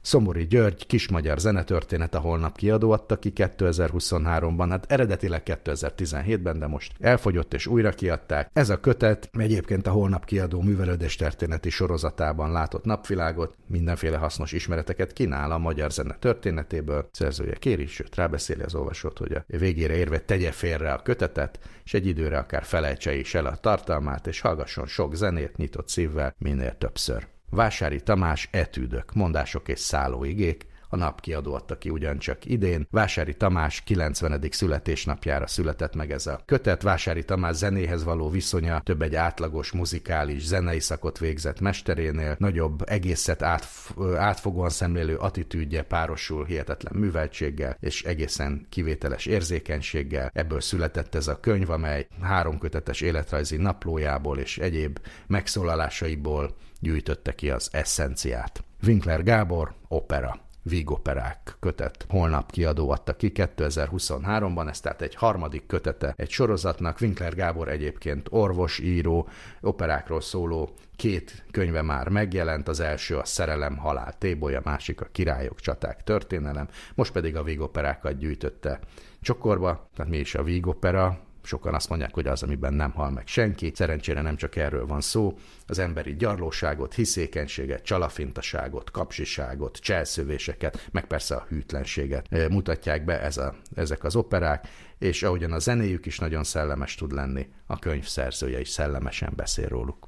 [0.07, 6.93] Szomori György, kismagyar zenetörténet a holnap kiadó adta ki 2023-ban, hát eredetileg 2017-ben, de most
[6.99, 8.49] elfogyott és újra kiadták.
[8.53, 15.13] Ez a kötet egyébként a holnap kiadó művelődés történeti sorozatában látott napvilágot, mindenféle hasznos ismereteket
[15.13, 17.09] kínál a magyar zene történetéből.
[17.11, 21.93] Szerzője kéri, sőt rábeszéli az olvasót, hogy a végére érve tegye félre a kötetet, és
[21.93, 26.77] egy időre akár felejtse is el a tartalmát, és hallgasson sok zenét nyitott szívvel minél
[26.77, 27.27] többször.
[27.49, 32.87] Vásári Tamás etűdök, mondások és szállóigék, a nap kiadó adta ki ugyancsak idén.
[32.91, 34.41] Vásári Tamás 90.
[34.51, 36.81] születésnapjára született meg ez a kötet.
[36.81, 43.41] Vásári Tamás zenéhez való viszonya több egy átlagos muzikális zenei szakot végzett mesterénél, nagyobb egészet
[43.41, 50.31] átf- átfogóan szemlélő attitűdje párosul hihetetlen műveltséggel és egészen kivételes érzékenységgel.
[50.33, 57.49] Ebből született ez a könyv, amely három kötetes életrajzi naplójából és egyéb megszólalásaiból gyűjtötte ki
[57.49, 58.63] az eszenciát.
[58.83, 60.46] Winkler Gábor, opera.
[60.67, 67.01] Vígoperák kötet holnap kiadó adta ki 2023-ban, ez tehát egy harmadik kötete egy sorozatnak.
[67.01, 69.29] Winkler Gábor egyébként orvos, író,
[69.61, 75.07] operákról szóló két könyve már megjelent, az első a Szerelem, Halál, Téboly, a másik a
[75.11, 78.79] Királyok, Csaták, Történelem, most pedig a vígoperákat gyűjtötte
[79.21, 83.27] csokorba, tehát mi is a vígopera, Sokan azt mondják, hogy az, amiben nem hal meg
[83.27, 83.71] senki.
[83.75, 85.37] Szerencsére nem csak erről van szó.
[85.67, 93.37] Az emberi gyarlóságot, hiszékenységet, csalafintaságot, kapsiságot, cselszövéseket, meg persze a hűtlenséget eh, mutatják be ez
[93.37, 94.67] a, ezek az operák,
[94.97, 99.67] és ahogyan a zenéjük is nagyon szellemes tud lenni, a könyv szerzője is szellemesen beszél
[99.67, 100.07] róluk.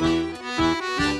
[0.00, 1.17] thank you